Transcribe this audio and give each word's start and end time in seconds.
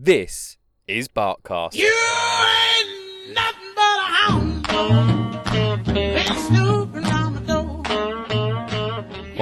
This 0.00 0.58
is 0.86 1.08
Barkcast. 1.08 1.74
You 1.74 1.92
ain't 1.92 3.34
nothing 3.34 3.74
but 3.74 3.82
a 3.82 4.04
hound 4.04 4.62
dog. 4.64 5.44
Been 5.86 6.24
snooping 6.36 7.04
on 7.06 7.34
the 7.34 7.40
door. 7.40 7.82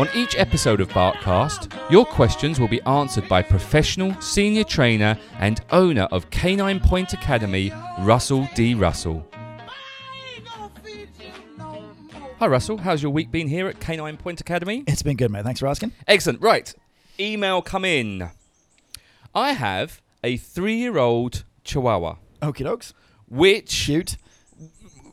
On 0.01 0.09
each 0.15 0.35
episode 0.39 0.81
of 0.81 0.89
Barkcast, 0.89 1.71
your 1.91 2.07
questions 2.07 2.59
will 2.59 2.69
be 2.69 2.81
answered 2.85 3.29
by 3.29 3.43
professional 3.43 4.19
senior 4.23 4.65
trainer 4.65 5.19
and 5.41 5.61
owner 5.73 6.05
of 6.05 6.31
Canine 6.31 6.81
Point 6.81 7.13
Academy, 7.13 7.71
Russell 7.99 8.49
D. 8.55 8.73
Russell. 8.73 9.29
I 9.35 10.37
ain't 10.37 10.47
gonna 10.47 10.71
feed 10.83 11.11
you 11.21 11.33
no 11.59 11.65
more. 11.65 11.95
Hi, 12.39 12.47
Russell. 12.47 12.79
How's 12.79 13.03
your 13.03 13.13
week 13.13 13.31
been 13.31 13.49
here 13.49 13.69
at 13.69 13.79
Canine 13.79 14.17
Point 14.17 14.41
Academy? 14.41 14.85
It's 14.87 15.03
been 15.03 15.19
good, 15.19 15.31
mate. 15.31 15.45
Thanks 15.45 15.61
for 15.61 15.67
asking. 15.67 15.93
Excellent. 16.09 16.41
Right. 16.41 16.73
Email 17.21 17.61
come 17.61 17.85
in. 17.85 18.31
I 19.35 19.53
have 19.53 20.01
a 20.23 20.37
three 20.37 20.77
year 20.77 20.99
old 20.99 21.45
Chihuahua, 21.65 22.17
Okie 22.43 22.65
dokes. 22.65 22.93
which 23.29 23.85
Cute. 23.85 24.17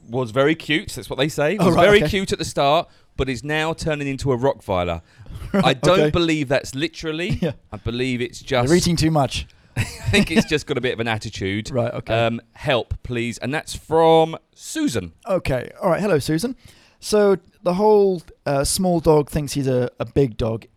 was 0.08 0.32
very 0.32 0.56
cute. 0.56 0.92
That's 0.92 1.10
what 1.10 1.18
they 1.18 1.30
say. 1.30 1.58
Oh, 1.60 1.68
was 1.68 1.76
right, 1.76 1.86
very 1.86 1.98
okay. 2.00 2.10
cute 2.10 2.32
at 2.32 2.40
the 2.40 2.46
start, 2.46 2.90
but 3.18 3.30
is 3.30 3.44
now 3.44 3.74
turning 3.74 4.08
into 4.08 4.32
a 4.32 4.38
Rottweiler. 4.38 5.02
I 5.54 5.74
don't 5.74 6.00
okay. 6.00 6.12
believe 6.12 6.48
that's 6.50 6.76
literally. 6.76 7.30
Yeah. 7.42 7.54
I 7.72 7.78
believe 7.78 8.22
it's 8.22 8.40
just. 8.42 8.68
You're 8.68 8.78
eating 8.78 8.96
too 8.96 9.12
much. 9.12 9.48
I 9.78 9.84
think 9.84 10.32
it's 10.32 10.46
just 10.46 10.68
got 10.68 10.78
a 10.78 10.82
bit 10.82 10.94
of 10.94 11.00
an 11.00 11.08
attitude. 11.08 11.72
Right, 11.72 11.92
okay. 11.94 12.26
Um, 12.26 12.42
help, 12.54 12.94
please. 13.04 13.38
And 13.40 13.54
that's 13.54 13.76
from 13.76 14.38
Susan. 14.54 15.14
Okay. 15.28 15.72
All 15.82 15.90
right. 15.90 16.00
Hello, 16.00 16.20
Susan. 16.20 16.56
So 17.00 17.38
the 17.64 17.74
whole 17.74 18.22
uh, 18.46 18.64
small 18.64 19.00
dog 19.00 19.30
thinks 19.30 19.54
he's 19.54 19.68
a, 19.68 19.90
a 20.00 20.06
big 20.06 20.38
dog 20.38 20.68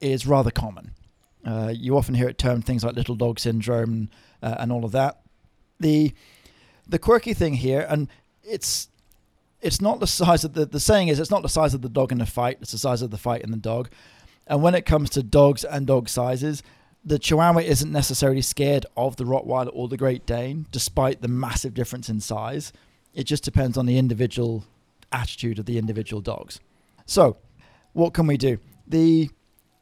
is 0.00 0.26
rather 0.26 0.50
common. 0.50 0.93
Uh, 1.44 1.72
you 1.74 1.96
often 1.96 2.14
hear 2.14 2.28
it 2.28 2.38
termed 2.38 2.64
things 2.64 2.84
like 2.84 2.94
little 2.94 3.14
dog 3.14 3.38
syndrome 3.38 4.08
uh, 4.42 4.56
and 4.58 4.72
all 4.72 4.84
of 4.84 4.92
that. 4.92 5.20
The 5.80 6.12
the 6.86 6.98
quirky 6.98 7.34
thing 7.34 7.54
here, 7.54 7.86
and 7.88 8.08
it's 8.42 8.88
it's 9.60 9.80
not 9.80 10.00
the 10.00 10.06
size 10.06 10.44
of 10.44 10.54
the 10.54 10.66
the 10.66 10.80
saying 10.80 11.08
is 11.08 11.18
it's 11.18 11.30
not 11.30 11.42
the 11.42 11.48
size 11.48 11.74
of 11.74 11.82
the 11.82 11.88
dog 11.88 12.12
in 12.12 12.18
the 12.18 12.26
fight, 12.26 12.58
it's 12.60 12.72
the 12.72 12.78
size 12.78 13.02
of 13.02 13.10
the 13.10 13.18
fight 13.18 13.42
in 13.42 13.50
the 13.50 13.56
dog. 13.56 13.90
And 14.46 14.62
when 14.62 14.74
it 14.74 14.84
comes 14.84 15.10
to 15.10 15.22
dogs 15.22 15.64
and 15.64 15.86
dog 15.86 16.08
sizes, 16.08 16.62
the 17.04 17.18
Chihuahua 17.18 17.60
isn't 17.60 17.90
necessarily 17.90 18.42
scared 18.42 18.86
of 18.96 19.16
the 19.16 19.24
Rottweiler 19.24 19.70
or 19.72 19.88
the 19.88 19.96
Great 19.96 20.26
Dane, 20.26 20.66
despite 20.70 21.22
the 21.22 21.28
massive 21.28 21.74
difference 21.74 22.08
in 22.08 22.20
size. 22.20 22.72
It 23.14 23.24
just 23.24 23.44
depends 23.44 23.76
on 23.76 23.86
the 23.86 23.98
individual 23.98 24.64
attitude 25.12 25.58
of 25.58 25.66
the 25.66 25.78
individual 25.78 26.20
dogs. 26.20 26.60
So, 27.06 27.36
what 27.92 28.12
can 28.12 28.26
we 28.26 28.36
do? 28.36 28.58
The 28.86 29.30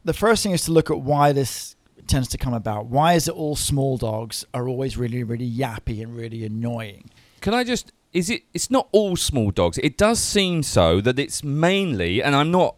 the 0.05 0.13
first 0.13 0.43
thing 0.43 0.53
is 0.53 0.65
to 0.65 0.73
look 0.73 0.91
at 0.91 1.01
why 1.01 1.33
this 1.33 1.77
tends 2.07 2.29
to 2.29 2.39
come 2.39 2.55
about. 2.55 2.87
Why 2.87 3.15
is 3.15 3.29
it 3.29 3.35
all 3.35 3.57
small 3.57 3.97
dogs 3.97 4.45
are 4.53 4.69
always 4.69 4.97
really, 4.97 5.23
really 5.23 5.51
yappy 5.51 6.03
and 6.03 6.17
really 6.17 6.45
annoying? 6.45 7.11
Can 7.41 7.55
I 7.55 7.65
just. 7.65 7.93
Is 8.13 8.29
it. 8.29 8.43
It's 8.53 8.71
not 8.71 8.89
all 8.93 9.17
small 9.17 9.51
dogs. 9.51 9.79
It 9.79 9.97
does 9.97 10.19
seem 10.19 10.63
so 10.63 11.01
that 11.01 11.19
it's 11.19 11.43
mainly. 11.43 12.23
And 12.23 12.37
I'm 12.37 12.51
not 12.51 12.77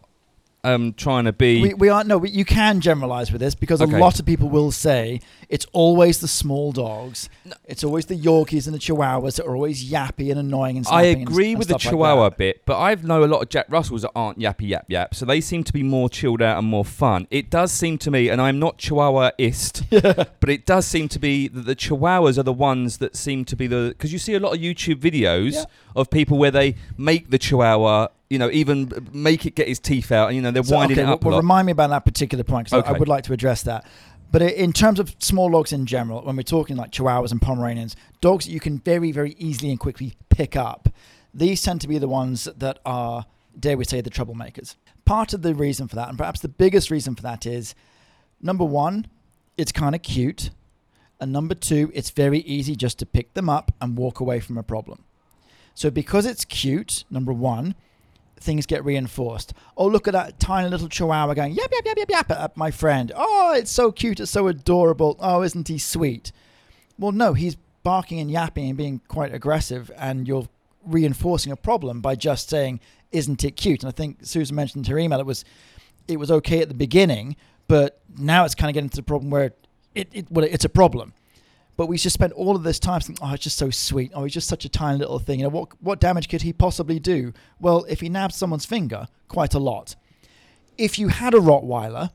um, 0.65 0.93
trying 0.93 1.25
to 1.25 1.33
be. 1.33 1.61
We, 1.61 1.73
we 1.75 1.89
are 1.89 2.03
no, 2.03 2.17
we, 2.17 2.29
you 2.29 2.43
can 2.45 2.81
generalize 2.81 3.31
with 3.31 3.41
this 3.41 3.55
because 3.55 3.81
Okay. 3.81 3.95
a 3.95 3.99
lot 3.99 4.19
of 4.19 4.25
people 4.25 4.49
will 4.49 4.71
say 4.71 5.21
it's 5.49 5.65
always 5.73 6.19
the 6.19 6.27
small 6.27 6.71
dogs. 6.71 7.29
It's 7.65 7.83
always 7.83 8.07
the 8.07 8.15
Yorkies 8.15 8.65
and 8.65 8.73
the 8.75 8.79
Chihuahuas 8.79 9.35
that 9.37 9.45
are 9.45 9.55
always 9.55 9.89
yappy 9.89 10.29
and 10.31 10.39
annoying 10.39 10.77
and 10.77 10.87
I 10.89 11.03
and- 11.03 11.21
agree 11.21 11.49
and 11.51 11.59
with 11.59 11.67
the 11.67 11.73
stuff 11.79 11.85
like 11.85 11.91
Chihuahua 11.91 12.29
bit, 12.31 12.65
but 12.65 12.79
I 12.79 12.95
know 12.95 13.23
a 13.23 13.25
lot 13.25 13.41
of 13.43 13.49
Jack 13.49 13.67
Russells 13.69 14.01
that 14.01 14.11
aren't 14.15 14.39
yappy 14.39 14.67
yap 14.69 14.85
yap, 14.89 15.13
so 15.15 15.25
they 15.25 15.39
seem 15.41 15.63
to 15.63 15.73
be 15.73 15.83
more 15.83 16.09
chilled 16.09 16.41
out 16.41 16.57
and 16.57 16.67
more 16.67 16.85
fun. 16.85 17.27
It 17.31 17.49
does 17.49 17.71
seem 17.71 17.97
to 17.99 18.11
me, 18.11 18.29
and 18.29 18.41
I'm 18.41 18.59
not 18.59 18.79
Chihuahuaist, 18.79 20.27
but 20.39 20.49
it 20.49 20.65
does 20.65 20.85
seem 20.85 21.07
to 21.09 21.19
be 21.19 21.47
that 21.47 21.65
the 21.65 21.75
Chihuahuas 21.75 22.37
are 22.37 22.43
the 22.43 22.53
ones 22.53 22.97
that 22.97 23.15
seem 23.15 23.45
to 23.45 23.55
be 23.55 23.67
the 23.67 23.89
because 23.89 24.11
you 24.13 24.19
see 24.19 24.33
a 24.33 24.39
lot 24.39 24.53
of 24.55 24.59
YouTube 24.59 24.95
videos 24.95 25.53
Yeah. 25.53 25.65
of 25.95 26.09
people 26.09 26.37
where 26.37 26.51
they 26.51 26.75
make 26.97 27.29
the 27.29 27.37
Chihuahua, 27.37 28.07
you 28.29 28.39
know, 28.39 28.49
even 28.51 29.09
make 29.13 29.45
it 29.45 29.55
get 29.55 29.67
his 29.67 29.79
teeth 29.79 30.11
out, 30.11 30.27
and 30.27 30.35
you 30.35 30.41
know 30.41 30.51
they're 30.51 30.63
So, 30.63 30.75
winding 30.75 30.97
okay, 30.99 31.07
it 31.07 31.11
up 31.13 31.23
well, 31.23 31.33
lot. 31.33 31.37
remind 31.37 31.65
me 31.67 31.71
about 31.71 31.89
that 31.91 32.05
particular 32.05 32.43
point 32.43 32.67
because 32.67 32.83
I 32.85 32.89
Okay. 32.89 32.99
would 32.99 33.07
like 33.07 33.23
to 33.25 33.33
address 33.33 33.63
that. 33.63 33.85
But 34.31 34.41
in 34.41 34.73
terms 34.73 34.99
of 34.99 35.15
small 35.19 35.49
dogs 35.51 35.71
in 35.71 35.85
general, 35.85 36.21
when 36.23 36.35
we're 36.35 36.41
talking 36.43 36.75
like 36.75 36.91
Chihuahuas 36.91 37.31
and 37.31 37.41
Pomeranians, 37.41 37.95
dogs 38.21 38.45
that 38.45 38.51
you 38.51 38.59
can 38.59 38.79
very, 38.79 39.11
very 39.11 39.35
easily 39.37 39.69
and 39.69 39.79
quickly 39.79 40.15
pick 40.29 40.55
up, 40.55 40.89
these 41.33 41.61
tend 41.61 41.81
to 41.81 41.87
be 41.87 41.97
the 41.99 42.07
ones 42.07 42.45
that 42.57 42.79
are, 42.85 43.25
dare 43.57 43.77
we 43.77 43.85
say, 43.85 44.01
the 44.01 44.09
troublemakers. 44.09 44.75
Part 45.05 45.33
of 45.33 45.41
the 45.43 45.53
reason 45.53 45.87
for 45.87 45.95
that, 45.95 46.09
and 46.09 46.17
perhaps 46.17 46.39
the 46.41 46.47
biggest 46.49 46.89
reason 46.89 47.15
for 47.15 47.21
that, 47.21 47.45
is 47.45 47.75
number 48.41 48.65
one, 48.65 49.05
it's 49.57 49.71
kind 49.71 49.93
of 49.95 50.01
cute. 50.01 50.49
And 51.21 51.31
number 51.31 51.55
two, 51.55 51.91
it's 51.93 52.09
very 52.09 52.39
easy 52.39 52.75
just 52.75 52.99
to 52.99 53.05
pick 53.05 53.35
them 53.35 53.47
up 53.47 53.71
and 53.79 53.95
walk 53.97 54.19
away 54.19 54.39
from 54.41 54.57
a 54.57 54.63
problem. 54.63 55.03
So 55.75 55.89
because 55.89 56.25
it's 56.25 56.43
cute, 56.43 57.05
number 57.09 57.31
one, 57.31 57.75
things 58.39 58.65
get 58.65 58.83
reinforced. 58.83 59.53
Oh, 59.77 59.87
look 59.87 60.07
at 60.07 60.11
that 60.11 60.39
tiny 60.39 60.69
little 60.69 60.89
chihuahua 60.89 61.33
going 61.33 61.53
yap 61.53 61.71
yap 61.71 61.85
yap 61.85 61.97
yap 61.97 62.09
yap 62.09 62.31
at 62.31 62.57
my 62.57 62.71
friend. 62.71 63.11
Oh, 63.15 63.53
it's 63.55 63.71
so 63.71 63.91
cute, 63.91 64.19
it's 64.19 64.31
so 64.31 64.47
adorable. 64.47 65.15
Oh, 65.19 65.41
isn't 65.41 65.67
he 65.67 65.77
sweet? 65.77 66.31
Well, 66.97 67.11
no, 67.11 67.33
he's 67.33 67.55
barking 67.83 68.19
and 68.19 68.31
yapping 68.31 68.69
and 68.69 68.77
being 68.77 69.01
quite 69.07 69.33
aggressive, 69.33 69.91
and 69.97 70.27
you're 70.27 70.47
reinforcing 70.83 71.51
a 71.51 71.55
problem 71.55 72.01
by 72.01 72.15
just 72.15 72.49
saying, 72.49 72.79
"Isn't 73.11 73.43
it 73.43 73.51
cute?" 73.51 73.83
And 73.83 73.89
I 73.89 73.91
think 73.91 74.19
Susan 74.21 74.55
mentioned 74.55 74.85
in 74.85 74.91
her 74.91 74.99
email 74.99 75.19
it 75.19 75.25
was 75.25 75.45
it 76.07 76.17
was 76.17 76.31
okay 76.31 76.61
at 76.61 76.67
the 76.67 76.75
beginning, 76.75 77.35
but 77.67 78.01
now 78.17 78.45
it's 78.45 78.55
kind 78.55 78.69
of 78.69 78.73
getting 78.73 78.89
to 78.89 78.97
the 78.97 79.03
problem 79.03 79.29
where 79.31 79.53
it, 79.93 80.09
it 80.13 80.31
well, 80.31 80.45
it's 80.45 80.65
a 80.65 80.69
problem. 80.69 81.13
But 81.77 81.87
we 81.87 81.97
just 81.97 82.13
spent 82.13 82.33
all 82.33 82.55
of 82.55 82.63
this 82.63 82.79
time 82.79 83.01
oh, 83.21 83.33
it's 83.33 83.43
just 83.43 83.57
so 83.57 83.69
sweet. 83.69 84.11
Oh, 84.13 84.23
he's 84.23 84.33
just 84.33 84.47
such 84.47 84.65
a 84.65 84.69
tiny 84.69 84.97
little 84.97 85.19
thing. 85.19 85.39
You 85.39 85.45
know, 85.45 85.49
what 85.49 85.81
what 85.81 85.99
damage 85.99 86.29
could 86.29 86.41
he 86.41 86.53
possibly 86.53 86.99
do? 86.99 87.33
Well, 87.59 87.85
if 87.89 88.01
he 88.01 88.09
nabbed 88.09 88.33
someone's 88.33 88.65
finger, 88.65 89.07
quite 89.27 89.53
a 89.53 89.59
lot. 89.59 89.95
If 90.77 90.97
you 90.99 91.09
had 91.09 91.33
a 91.33 91.39
Rottweiler, 91.39 92.11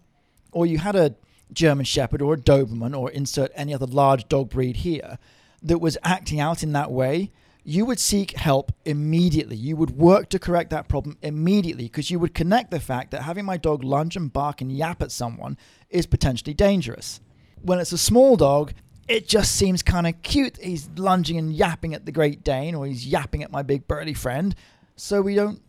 or 0.53 0.67
you 0.67 0.79
had 0.79 0.97
a 0.97 1.15
German 1.53 1.85
Shepherd 1.85 2.23
or 2.23 2.35
a 2.35 2.39
Doberman, 2.39 2.97
or 2.97 3.11
insert 3.11 3.51
any 3.55 3.75
other 3.75 3.87
large 3.87 4.29
dog 4.29 4.51
breed 4.51 4.77
here, 4.77 5.19
that 5.63 5.79
was 5.79 5.99
acting 6.03 6.41
out 6.41 6.63
in 6.63 6.73
that 6.73 6.91
way, 6.91 7.31
you 7.63 7.85
would 7.85 8.01
seek 8.01 8.33
help 8.33 8.73
immediately. 8.85 9.57
You 9.57 9.77
would 9.77 9.91
work 9.91 10.31
to 10.31 10.39
correct 10.39 10.71
that 10.71 10.89
problem 10.89 11.19
immediately 11.23 11.85
because 11.85 12.11
you 12.11 12.19
would 12.19 12.35
connect 12.35 12.71
the 12.71 12.81
fact 12.81 13.11
that 13.11 13.23
having 13.23 13.45
my 13.45 13.57
dog 13.57 13.85
lunge 13.85 14.17
and 14.17 14.33
bark 14.33 14.61
and 14.61 14.73
yap 14.73 15.03
at 15.03 15.13
someone 15.13 15.59
is 15.91 16.07
potentially 16.07 16.55
dangerous. 16.55 17.21
When 17.63 17.79
it's 17.79 17.93
a 17.93 17.99
small 17.99 18.37
dog, 18.37 18.73
it 19.11 19.27
just 19.27 19.57
seems 19.57 19.83
kind 19.83 20.07
of 20.07 20.23
cute. 20.23 20.57
He's 20.63 20.89
lunging 20.97 21.37
and 21.37 21.53
yapping 21.53 21.95
at 21.95 22.07
the 22.07 22.13
Great 22.13 22.45
Dane, 22.45 22.77
or 22.77 22.87
he's 22.87 23.05
yapping 23.05 23.43
at 23.43 23.51
my 23.51 23.63
big 23.63 23.89
burly 23.89 24.15
friend, 24.15 24.55
so 24.95 25.21
we 25.21 25.35
don't 25.35 25.61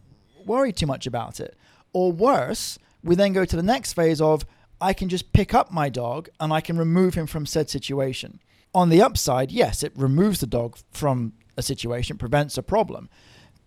worry 0.45 0.71
too 0.71 0.85
much 0.85 1.07
about 1.07 1.39
it. 1.39 1.57
Or 1.91 2.11
worse, 2.11 2.77
we 3.03 3.15
then 3.15 3.33
go 3.33 3.43
to 3.43 3.55
the 3.55 3.63
next 3.63 3.93
phase 3.93 4.21
of 4.21 4.45
I 4.79 4.93
can 4.93 5.09
just 5.09 5.33
pick 5.33 5.55
up 5.55 5.71
my 5.71 5.89
dog 5.89 6.29
and 6.39 6.53
I 6.53 6.61
can 6.61 6.77
remove 6.77 7.15
him 7.15 7.25
from 7.25 7.47
said 7.47 7.67
situation. 7.67 8.39
On 8.75 8.89
the 8.89 9.01
upside, 9.01 9.51
yes, 9.51 9.81
it 9.81 9.91
removes 9.95 10.39
the 10.39 10.47
dog 10.47 10.77
from 10.91 11.33
a 11.57 11.63
situation, 11.63 12.17
prevents 12.17 12.59
a 12.59 12.63
problem, 12.63 13.09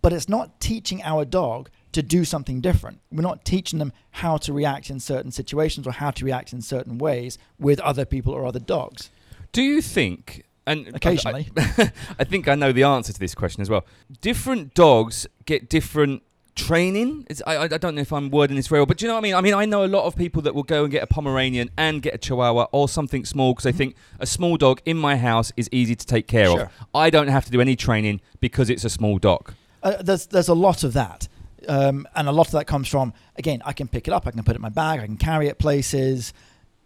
but 0.01 0.13
it's 0.13 0.29
not 0.29 0.61
teaching 0.61 1.03
our 1.03 1.25
dog 1.25 1.69
to 1.91 2.01
do 2.01 2.23
something 2.23 2.61
different. 2.61 3.01
We're 3.11 3.21
not 3.21 3.43
teaching 3.43 3.79
them 3.79 3.91
how 4.11 4.37
to 4.37 4.53
react 4.53 4.89
in 4.89 5.01
certain 5.01 5.31
situations 5.31 5.85
or 5.85 5.91
how 5.91 6.11
to 6.11 6.25
react 6.25 6.53
in 6.53 6.61
certain 6.61 6.97
ways 6.97 7.37
with 7.59 7.81
other 7.81 8.05
people 8.05 8.33
or 8.33 8.45
other 8.45 8.59
dogs. 8.59 9.09
Do 9.55 9.61
you 9.63 9.81
think? 9.81 10.43
And 10.67 10.89
Occasionally. 10.93 11.49
I, 11.55 11.91
I 12.19 12.23
think 12.25 12.49
I 12.49 12.55
know 12.55 12.73
the 12.73 12.83
answer 12.83 13.13
to 13.13 13.19
this 13.19 13.33
question 13.33 13.61
as 13.61 13.69
well. 13.69 13.85
Different 14.19 14.73
dogs 14.73 15.25
get 15.45 15.69
different 15.69 16.23
training. 16.55 17.25
It's, 17.29 17.41
I, 17.47 17.59
I 17.59 17.67
don't 17.69 17.95
know 17.95 18.01
if 18.01 18.11
I'm 18.11 18.29
wording 18.31 18.57
this 18.57 18.67
very 18.67 18.81
well, 18.81 18.85
but 18.85 18.97
do 18.97 19.05
you 19.05 19.07
know 19.07 19.13
what 19.15 19.19
I 19.19 19.23
mean? 19.23 19.33
I 19.33 19.39
mean, 19.39 19.53
I 19.53 19.63
know 19.63 19.85
a 19.85 19.87
lot 19.87 20.03
of 20.03 20.17
people 20.17 20.41
that 20.41 20.53
will 20.53 20.63
go 20.63 20.83
and 20.83 20.91
get 20.91 21.03
a 21.03 21.07
Pomeranian 21.07 21.69
and 21.77 22.01
get 22.01 22.13
a 22.13 22.17
Chihuahua 22.17 22.67
or 22.73 22.89
something 22.89 23.23
small 23.23 23.53
because 23.53 23.63
they 23.63 23.71
think 23.71 23.95
a 24.19 24.25
small 24.25 24.57
dog 24.57 24.81
in 24.83 24.97
my 24.97 25.15
house 25.15 25.53
is 25.55 25.69
easy 25.71 25.95
to 25.95 26.05
take 26.05 26.27
care 26.27 26.47
Sure. 26.47 26.61
of. 26.63 26.71
I 26.93 27.09
don't 27.09 27.29
have 27.29 27.45
to 27.45 27.51
do 27.51 27.61
any 27.61 27.77
training 27.77 28.19
because 28.41 28.69
it's 28.69 28.83
a 28.83 28.89
small 28.89 29.19
dog. 29.19 29.53
Uh, 29.81 30.01
there's 30.01 30.25
there's 30.27 30.49
a 30.49 30.53
lot 30.53 30.83
of 30.83 30.91
that, 30.93 31.29
um, 31.69 32.05
and 32.13 32.27
a 32.27 32.31
lot 32.33 32.47
of 32.47 32.51
that 32.53 32.65
comes 32.65 32.89
from 32.89 33.13
again 33.37 33.61
I 33.63 33.71
can 33.71 33.87
pick 33.87 34.09
it 34.09 34.13
up, 34.13 34.27
I 34.27 34.31
can 34.31 34.43
put 34.43 34.55
it 34.55 34.57
in 34.57 34.61
my 34.63 34.69
bag, 34.69 34.99
I 34.99 35.05
can 35.05 35.15
carry 35.17 35.47
it 35.47 35.59
places. 35.59 36.33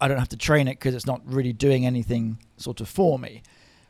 I 0.01 0.07
don't 0.07 0.19
have 0.19 0.29
to 0.29 0.37
train 0.37 0.67
it 0.67 0.79
because 0.79 0.95
it's 0.95 1.05
not 1.05 1.21
really 1.25 1.53
doing 1.53 1.85
anything 1.85 2.39
sort 2.57 2.81
of 2.81 2.87
for 2.87 3.19
me. 3.19 3.43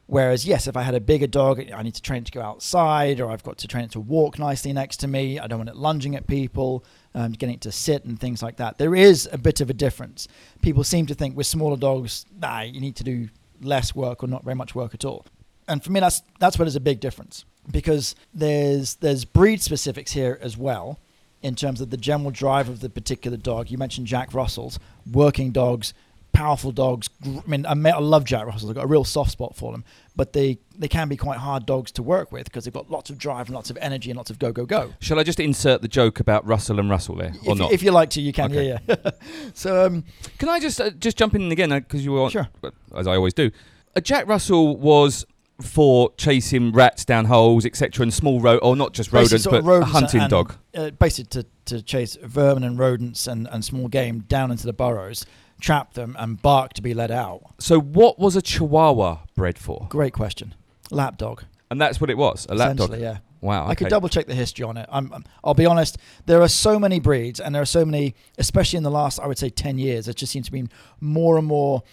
Whereas 0.08 0.44
yes, 0.44 0.66
if 0.66 0.76
I 0.76 0.82
had 0.82 0.96
a 0.96 1.00
bigger 1.00 1.28
dog, 1.28 1.62
I 1.72 1.84
need 1.84 1.94
to 1.94 2.02
train 2.02 2.24
it 2.24 2.26
to 2.26 2.32
go 2.32 2.42
outside, 2.42 3.22
or 3.22 3.30
I've 3.30 3.44
got 3.44 3.60
to 3.60 3.68
train 3.68 3.84
it 3.84 3.92
to 3.92 4.00
walk 4.00 4.40
nicely 4.40 4.74
next 4.74 4.98
to 4.98 5.08
me. 5.08 5.38
I 5.38 5.46
don't 5.46 5.60
want 5.60 5.70
it 5.70 5.76
lunging 5.76 6.16
at 6.16 6.26
people, 6.26 6.84
um, 7.14 7.34
getting 7.34 7.54
it 7.54 7.62
to 7.62 7.72
sit 7.72 8.06
and 8.06 8.20
things 8.20 8.42
like 8.42 8.58
that. 8.58 8.80
There 8.80 8.96
is 8.96 9.30
a 9.32 9.38
bit 9.38 9.62
of 9.62 9.70
a 9.70 9.74
difference. 9.74 10.28
People 10.64 10.84
seem 10.84 11.06
to 11.06 11.14
think 11.14 11.38
with 11.38 11.46
smaller 11.46 11.78
dogs, 11.78 12.26
nah, 12.42 12.62
you 12.62 12.82
need 12.82 12.96
to 12.96 13.04
do 13.04 13.30
less 13.62 13.94
work 13.94 14.24
or 14.24 14.28
not 14.28 14.44
very 14.44 14.56
much 14.56 14.74
work 14.74 14.96
at 14.96 15.06
all. 15.06 15.28
And 15.68 15.84
for 15.84 15.92
me, 15.92 16.00
that's 16.00 16.24
that's 16.40 16.58
where 16.58 16.66
there's 16.66 16.76
a 16.76 16.80
big 16.80 17.00
difference 17.00 17.46
because 17.70 18.16
there's 18.34 18.96
there's 18.96 19.26
breed 19.26 19.62
specifics 19.62 20.12
here 20.12 20.40
as 20.42 20.58
well 20.58 20.98
in 21.42 21.56
terms 21.56 21.82
of 21.82 21.90
the 21.90 21.98
general 21.98 22.32
drive 22.32 22.68
of 22.70 22.80
the 22.82 22.90
particular 22.90 23.38
dog. 23.38 23.70
You 23.72 23.78
mentioned 23.78 24.08
Jack 24.08 24.34
Russell's 24.34 24.80
working 25.12 25.52
dogs 25.52 25.94
powerful 26.32 26.72
dogs. 26.72 27.10
I 27.26 27.42
mean, 27.48 27.66
I, 27.66 27.74
me- 27.74 27.90
I 27.90 27.98
love 27.98 28.24
Jack 28.24 28.46
Russells. 28.46 28.70
I've 28.70 28.76
got 28.76 28.84
a 28.84 28.88
real 28.88 29.04
soft 29.04 29.32
spot 29.32 29.56
for 29.56 29.72
them, 29.72 29.84
but 30.16 30.34
they 30.34 30.60
they 30.78 30.88
can 30.88 31.10
be 31.10 31.18
quite 31.18 31.40
hard 31.40 31.66
dogs 31.66 31.92
to 31.94 32.04
work 32.04 32.32
with 32.32 32.44
because 32.46 32.66
they've 32.66 32.74
got 32.74 32.90
lots 32.90 33.10
of 33.10 33.18
drive 33.18 33.48
and 33.48 33.56
lots 33.56 33.72
of 33.72 33.78
energy 33.82 34.12
and 34.12 34.18
lots 34.18 34.30
of 34.30 34.38
go 34.38 34.52
go 34.52 34.64
go. 34.64 34.94
Shall 35.00 35.20
I 35.20 35.24
just 35.24 35.40
insert 35.40 35.82
the 35.82 35.88
joke 35.88 36.20
about 36.20 36.46
Russell 36.46 36.80
and 36.80 36.88
Russell 36.88 37.16
there, 37.16 37.34
or 37.48 37.54
If, 37.54 37.58
not? 37.58 37.72
if 37.72 37.82
you 37.82 37.90
like 37.92 38.12
to, 38.12 38.22
you 38.22 38.32
can. 38.32 38.52
Okay. 38.52 38.68
Yeah, 38.68 38.78
yeah. 38.88 39.12
so 39.56 39.88
um, 39.88 40.04
Can 40.38 40.50
I 40.50 40.60
just 40.60 40.80
uh, 40.80 40.92
just 40.92 41.18
jump 41.18 41.34
in 41.34 41.52
again 41.52 41.72
because 41.72 42.06
you 42.06 42.12
were 42.12 42.22
on, 42.22 42.30
Sure. 42.30 42.48
as 42.96 43.08
I 43.08 43.16
always 43.16 43.34
do. 43.34 43.50
A 43.96 44.02
Jack 44.02 44.28
Russell 44.28 44.78
was 44.78 45.26
for 45.62 46.12
chasing 46.18 46.72
rats 46.72 47.04
down 47.06 47.26
holes, 47.26 47.66
etc., 47.66 48.04
and 48.04 48.14
small 48.14 48.40
ro- 48.40 48.58
or 48.58 48.76
not 48.76 48.94
just 48.94 49.12
rodents, 49.12 49.46
but 49.46 49.64
rodents 49.64 49.90
a 49.90 49.94
hunting 49.94 50.22
and- 50.22 50.30
dog. 50.30 50.56
uh, 50.76 50.90
basically 50.92 51.44
to, 51.44 51.48
to 51.66 51.82
chase 51.82 52.18
vermin 52.22 52.64
and 52.64 52.80
rodents 52.80 53.28
and, 53.28 53.48
and 53.52 53.64
small 53.66 53.88
game 53.88 54.20
down 54.22 54.52
into 54.52 54.66
the 54.66 54.74
burrows, 54.74 55.26
trap 55.60 55.94
them, 55.94 56.16
and 56.18 56.42
bark 56.42 56.74
to 56.74 56.82
be 56.82 56.94
let 56.94 57.12
out. 57.12 57.42
So, 57.60 57.80
what 57.80 58.18
was 58.20 58.36
a 58.36 58.42
Chihuahua 58.42 59.20
bred 59.36 59.58
for? 59.60 59.88
Great 59.90 60.14
question. 60.14 60.56
Lap 60.92 61.18
dog. 61.18 61.44
And 61.70 61.80
that's 61.80 62.02
what 62.02 62.10
it 62.10 62.18
was, 62.18 62.48
a 62.50 62.56
lap 62.56 62.78
dog. 62.78 62.98
yeah. 63.00 63.18
Wow. 63.42 63.68
I 63.68 63.76
could 63.76 63.88
double 63.88 64.10
check 64.10 64.26
the 64.28 64.36
history 64.36 64.64
on 64.66 64.76
it. 64.76 64.90
I'm, 64.92 65.12
I'm- 65.14 65.24
I'll 65.44 65.54
be 65.54 65.66
honest. 65.66 65.98
There 66.26 66.42
are 66.42 66.48
so 66.50 66.78
many 66.80 67.00
breeds, 67.00 67.40
and 67.40 67.54
there 67.56 67.62
are 67.62 67.66
so 67.66 67.86
many, 67.86 68.16
especially 68.38 68.78
in 68.78 68.84
the 68.84 68.92
last, 68.92 69.20
I 69.20 69.28
would 69.28 69.38
say, 69.38 69.50
ten 69.50 69.78
years. 69.78 70.08
It 70.08 70.16
just 70.18 70.32
seems 70.32 70.48
to 70.48 70.52
be 70.52 70.68
more 71.00 71.38
and 71.38 71.46
more 71.48 71.84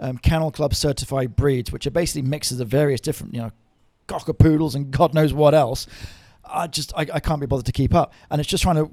um, 0.00 0.18
Kennel 0.18 0.50
Club 0.50 0.74
certified 0.74 1.36
breeds, 1.36 1.70
which 1.70 1.86
are 1.86 1.90
basically 1.92 2.22
mixes 2.22 2.58
of 2.58 2.68
various 2.68 3.00
different, 3.00 3.34
you 3.34 3.40
know, 3.40 3.52
cockapoodles 4.08 4.74
and 4.74 4.90
God 4.90 5.14
knows 5.14 5.32
what 5.32 5.54
else. 5.54 5.86
I 6.44 6.66
just, 6.66 6.92
I, 6.96 7.06
I 7.14 7.20
can't 7.20 7.40
be 7.40 7.46
bothered 7.46 7.66
to 7.66 7.72
keep 7.72 7.94
up, 7.94 8.12
and 8.30 8.40
it's 8.40 8.48
just 8.48 8.62
trying 8.62 8.76
to. 8.76 8.90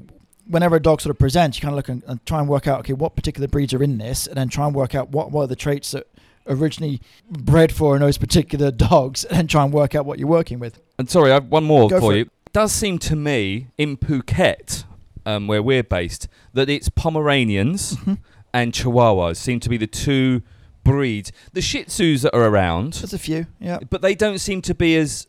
Whenever 0.49 0.77
a 0.77 0.81
dog 0.81 1.01
sort 1.01 1.11
of 1.13 1.19
presents, 1.19 1.57
you 1.57 1.61
kind 1.61 1.73
of 1.73 1.75
look 1.75 1.89
and, 1.89 2.01
and 2.07 2.25
try 2.25 2.39
and 2.39 2.47
work 2.47 2.67
out, 2.67 2.79
okay, 2.79 2.93
what 2.93 3.17
particular 3.17 3.49
breeds 3.49 3.73
are 3.73 3.83
in 3.83 3.97
this, 3.97 4.27
and 4.27 4.37
then 4.37 4.47
try 4.47 4.65
and 4.65 4.73
work 4.73 4.95
out 4.95 5.09
what 5.09 5.29
what 5.29 5.41
are 5.43 5.47
the 5.47 5.57
traits 5.57 5.91
that 5.91 6.07
originally 6.47 7.01
bred 7.29 7.69
for 7.73 7.95
in 7.97 8.01
those 8.01 8.17
particular 8.17 8.71
dogs, 8.89 9.25
and 9.25 9.37
then 9.37 9.47
try 9.47 9.65
and 9.65 9.73
work 9.73 9.93
out 9.93 10.05
what 10.05 10.19
you're 10.19 10.27
working 10.29 10.57
with. 10.59 10.79
And 10.97 11.09
sorry, 11.09 11.31
I 11.31 11.33
have 11.33 11.47
one 11.49 11.65
more 11.65 11.89
Go 11.89 11.99
for 11.99 12.15
you. 12.15 12.29
does 12.53 12.71
seem 12.71 12.97
to 12.99 13.15
me 13.17 13.67
in 13.77 13.97
Phuket, 13.97 14.85
um, 15.25 15.47
where 15.47 15.61
we're 15.61 15.83
based, 15.83 16.29
that 16.53 16.69
it's 16.69 16.87
Pomeranians 16.89 17.95
Mm-hmm. 17.97 18.13
and 18.53 18.71
Chihuahuas 18.71 19.35
seem 19.35 19.59
to 19.59 19.67
be 19.67 19.75
the 19.75 19.87
two 19.87 20.43
breeds. 20.87 21.31
The 21.53 21.61
Shih 21.61 21.85
Tzus 21.85 22.21
that 22.21 22.35
are 22.35 22.45
around, 22.45 22.93
There's 22.93 23.13
a 23.13 23.19
few, 23.19 23.47
yeah. 23.59 23.79
but 23.89 24.01
they 24.01 24.15
don't 24.15 24.39
seem 24.39 24.61
to 24.63 24.75
be 24.75 24.95
as 24.97 25.27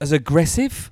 as 0.00 0.12
aggressive. 0.12 0.90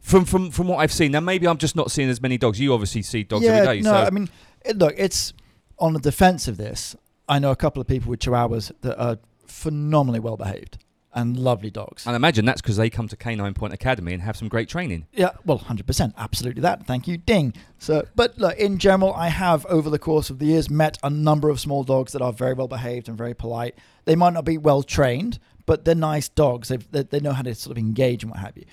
From, 0.00 0.24
from 0.24 0.50
from 0.50 0.68
what 0.68 0.78
I've 0.78 0.92
seen, 0.92 1.12
now 1.12 1.20
maybe 1.20 1.46
I'm 1.46 1.58
just 1.58 1.76
not 1.76 1.90
seeing 1.90 2.08
as 2.08 2.22
many 2.22 2.38
dogs. 2.38 2.58
You 2.58 2.72
obviously 2.72 3.02
see 3.02 3.24
dogs 3.24 3.44
yeah, 3.44 3.56
every 3.56 3.76
day. 3.76 3.82
no, 3.82 3.90
so 3.90 3.96
I 3.96 4.10
mean, 4.10 4.30
it, 4.64 4.78
look, 4.78 4.94
it's 4.96 5.34
on 5.78 5.92
the 5.92 6.00
defense 6.00 6.48
of 6.48 6.56
this. 6.56 6.96
I 7.28 7.38
know 7.38 7.50
a 7.50 7.56
couple 7.56 7.82
of 7.82 7.86
people 7.86 8.08
with 8.08 8.20
Chihuahuas 8.20 8.72
that 8.80 8.98
are 8.98 9.18
phenomenally 9.46 10.20
well 10.20 10.38
behaved 10.38 10.78
and 11.14 11.38
lovely 11.38 11.70
dogs. 11.70 12.06
and 12.06 12.14
I 12.14 12.16
imagine 12.16 12.44
that's 12.44 12.60
because 12.60 12.76
they 12.76 12.90
come 12.90 13.08
to 13.08 13.16
Canine 13.16 13.54
Point 13.54 13.72
Academy 13.72 14.12
and 14.12 14.22
have 14.22 14.36
some 14.36 14.48
great 14.48 14.68
training. 14.68 15.06
Yeah, 15.12 15.30
well, 15.44 15.58
hundred 15.58 15.86
percent, 15.86 16.14
absolutely 16.18 16.62
that. 16.62 16.86
Thank 16.86 17.08
you, 17.08 17.16
ding. 17.16 17.54
So, 17.78 18.06
but 18.14 18.38
look, 18.38 18.56
in 18.58 18.78
general, 18.78 19.14
I 19.14 19.28
have 19.28 19.64
over 19.66 19.90
the 19.90 19.98
course 19.98 20.30
of 20.30 20.38
the 20.38 20.46
years 20.46 20.68
met 20.68 20.98
a 21.02 21.10
number 21.10 21.48
of 21.48 21.60
small 21.60 21.82
dogs 21.84 22.12
that 22.12 22.22
are 22.22 22.32
very 22.32 22.54
well 22.54 22.68
behaved 22.68 23.08
and 23.08 23.16
very 23.16 23.34
polite. 23.34 23.74
They 24.04 24.16
might 24.16 24.32
not 24.34 24.44
be 24.44 24.58
well 24.58 24.82
trained, 24.82 25.38
but 25.66 25.84
they're 25.84 25.94
nice 25.94 26.28
dogs. 26.28 26.68
They've, 26.68 26.90
they 26.90 27.02
they 27.02 27.20
know 27.20 27.32
how 27.32 27.42
to 27.42 27.54
sort 27.54 27.72
of 27.72 27.78
engage 27.78 28.22
and 28.22 28.30
what 28.30 28.40
have 28.40 28.56
you. 28.56 28.64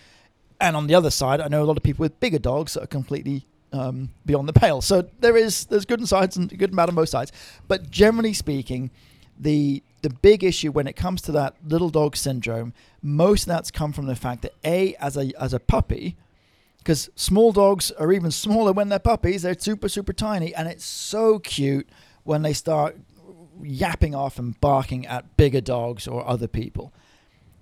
And 0.60 0.76
on 0.76 0.88
the 0.88 0.96
other 0.96 1.12
side, 1.12 1.42
I 1.42 1.48
know 1.48 1.64
a 1.64 1.66
lot 1.66 1.78
of 1.78 1.84
people 1.84 2.04
with 2.04 2.20
bigger 2.20 2.40
dogs 2.40 2.74
that 2.74 2.84
are 2.84 2.88
completely 2.88 3.46
um, 3.74 4.10
beyond 4.26 4.48
the 4.48 4.54
pale. 4.54 4.82
So 4.82 5.08
there 5.20 5.36
is 5.38 5.66
there's 5.66 5.86
good 5.86 6.00
and 6.00 6.08
sides 6.08 6.38
and 6.38 6.50
good 6.50 6.70
and 6.70 6.76
bad 6.76 6.90
on 6.90 6.96
both 6.96 7.10
sides. 7.10 7.32
But 7.68 7.92
generally 7.92 8.34
speaking, 8.34 8.92
the 9.40 9.84
the 10.06 10.14
big 10.14 10.44
issue 10.44 10.72
when 10.72 10.86
it 10.86 10.96
comes 10.96 11.20
to 11.24 11.32
that 11.32 11.56
little 11.66 11.90
dog 11.90 12.16
syndrome, 12.16 12.76
most 13.02 13.42
of 13.42 13.48
that's 13.48 13.72
come 13.72 13.92
from 13.92 14.06
the 14.06 14.16
fact 14.16 14.44
that 14.44 14.54
a 14.64 14.94
as 14.96 15.18
a 15.18 15.32
as 15.42 15.52
a 15.52 15.60
puppy, 15.60 16.16
because 16.78 17.10
small 17.16 17.52
dogs 17.52 17.90
are 17.90 18.14
even 18.14 18.30
smaller 18.46 18.72
when 18.72 18.90
they're 18.90 19.00
puppies. 19.00 19.42
They're 19.42 19.58
super 19.58 19.90
super 19.90 20.14
tiny, 20.14 20.54
and 20.54 20.68
it's 20.68 20.86
so 20.86 21.40
cute 21.40 21.90
when 22.24 22.44
they 22.44 22.54
start 22.54 22.98
yapping 23.64 24.14
off 24.14 24.38
and 24.38 24.62
barking 24.62 25.08
at 25.08 25.38
bigger 25.38 25.62
dogs 25.62 26.08
or 26.08 26.28
other 26.28 26.48
people. 26.48 26.94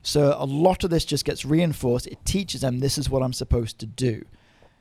So 0.02 0.36
a 0.38 0.46
lot 0.46 0.84
of 0.84 0.90
this 0.90 1.06
just 1.06 1.24
gets 1.24 1.46
reinforced. 1.46 2.08
It 2.08 2.26
teaches 2.26 2.60
them 2.60 2.80
this 2.80 2.98
is 2.98 3.10
what 3.10 3.24
I'm 3.24 3.32
supposed 3.32 3.80
to 3.80 3.86
do. 3.86 4.26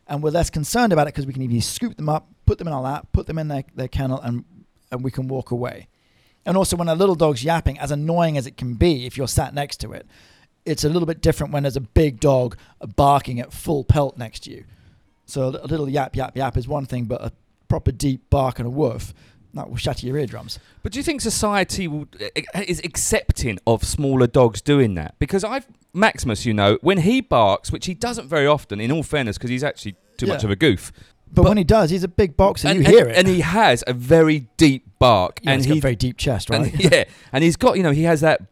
And 0.09 0.21
we're 0.21 0.31
less 0.31 0.51
concerned 0.51 0.93
about 0.93 1.07
it 1.07 1.15
because 1.15 1.27
we 1.27 1.33
can 1.33 1.43
even 1.43 1.61
scoop 1.61 1.97
them 1.97 2.09
up, 2.09 2.27
put 2.45 2.59
them 2.59 2.67
in 2.67 2.75
our 2.75 2.83
lap, 2.83 3.07
put 3.13 3.29
them 3.29 3.39
in 3.39 3.47
their, 3.47 3.63
their 3.77 3.87
kennel, 3.87 4.21
and, 4.21 4.45
and 4.91 5.05
we 5.05 5.13
can 5.13 5.29
walk 5.29 5.53
away. 5.53 5.87
And 6.45 6.57
also, 6.57 6.77
when 6.77 6.89
a 6.89 6.95
little 6.95 7.15
dog's 7.15 7.45
yapping, 7.45 7.79
as 7.79 7.91
annoying 7.91 8.37
as 8.37 8.47
it 8.47 8.57
can 8.57 8.75
be 8.75 9.07
if 9.07 9.17
you're 9.17 9.29
sat 9.29 9.55
next 9.55 9.79
to 9.81 9.93
it, 9.93 10.07
it's 10.65 10.85
a 10.85 10.89
little 10.89 11.07
bit 11.07 11.21
different 11.21 11.53
when 11.53 11.65
there's 11.65 11.77
a 11.77 11.81
big 11.81 12.21
dog 12.21 12.57
barking 12.97 13.41
at 13.41 13.53
full 13.53 13.85
pelt 13.85 14.19
next 14.19 14.41
to 14.45 14.51
you. 14.51 14.65
So 15.27 15.49
a 15.49 15.67
little 15.67 15.89
yap, 15.89 16.17
yap, 16.17 16.37
yap 16.37 16.57
is 16.57 16.67
one 16.67 16.87
thing, 16.87 17.05
but 17.05 17.23
a 17.23 17.33
proper 17.69 17.93
deep 17.93 18.29
bark 18.29 18.59
and 18.59 18.67
a 18.67 18.71
woof, 18.71 19.15
that 19.55 19.69
will 19.69 19.77
shatter 19.77 20.07
your 20.07 20.19
eardrums. 20.19 20.59
But 20.83 20.93
do 20.93 20.99
you 20.99 21.03
think 21.03 21.21
society 21.21 21.87
will, 21.89 22.07
is 22.55 22.81
accepting 22.85 23.59
of 23.67 23.85
smaller 23.85 24.27
dogs 24.27 24.61
doing 24.61 24.95
that? 24.95 25.15
Because 25.19 25.45
I've 25.45 25.67
Maximus, 25.95 26.47
you 26.47 26.55
know, 26.55 26.79
when 26.81 26.99
he 26.99 27.21
barks, 27.21 27.71
which 27.71 27.87
he 27.87 27.95
doesn't 27.95 28.29
very 28.29 28.47
often, 28.47 28.81
in 28.81 28.91
all 28.91 29.03
fairness, 29.03 29.37
because 29.37 29.51
he's 29.51 29.65
actually 29.65 29.95
too 30.17 30.27
much 30.27 30.43
of 30.43 30.51
a 30.51 30.57
goof. 30.57 30.93
But, 31.35 31.43
But- 31.43 31.49
when 31.49 31.57
he 31.59 31.65
does, 31.65 31.91
he's 31.91 32.05
a 32.05 32.09
big 32.09 32.37
boxer. 32.37 32.69
and, 32.69 32.79
you 32.81 32.85
and- 32.85 32.95
hear 32.95 33.09
it. 33.09 33.17
and 33.17 33.27
he 33.27 33.41
has 33.41 33.83
a 33.87 33.93
very 33.95 34.49
deep 34.59 34.87
bark, 34.99 35.41
yeah, 35.43 35.53
and 35.53 35.61
he's 35.63 35.69
got 35.69 35.79
a 35.79 35.81
very 35.81 35.97
deep 35.97 36.17
chest, 36.19 36.51
right? 36.51 36.71
and, 36.73 36.85
yeah, 36.93 37.05
and 37.33 37.43
he's 37.43 37.57
got 37.57 37.77
you 37.77 37.83
know 37.83 37.91
he 37.93 38.03
has 38.03 38.21
that 38.21 38.43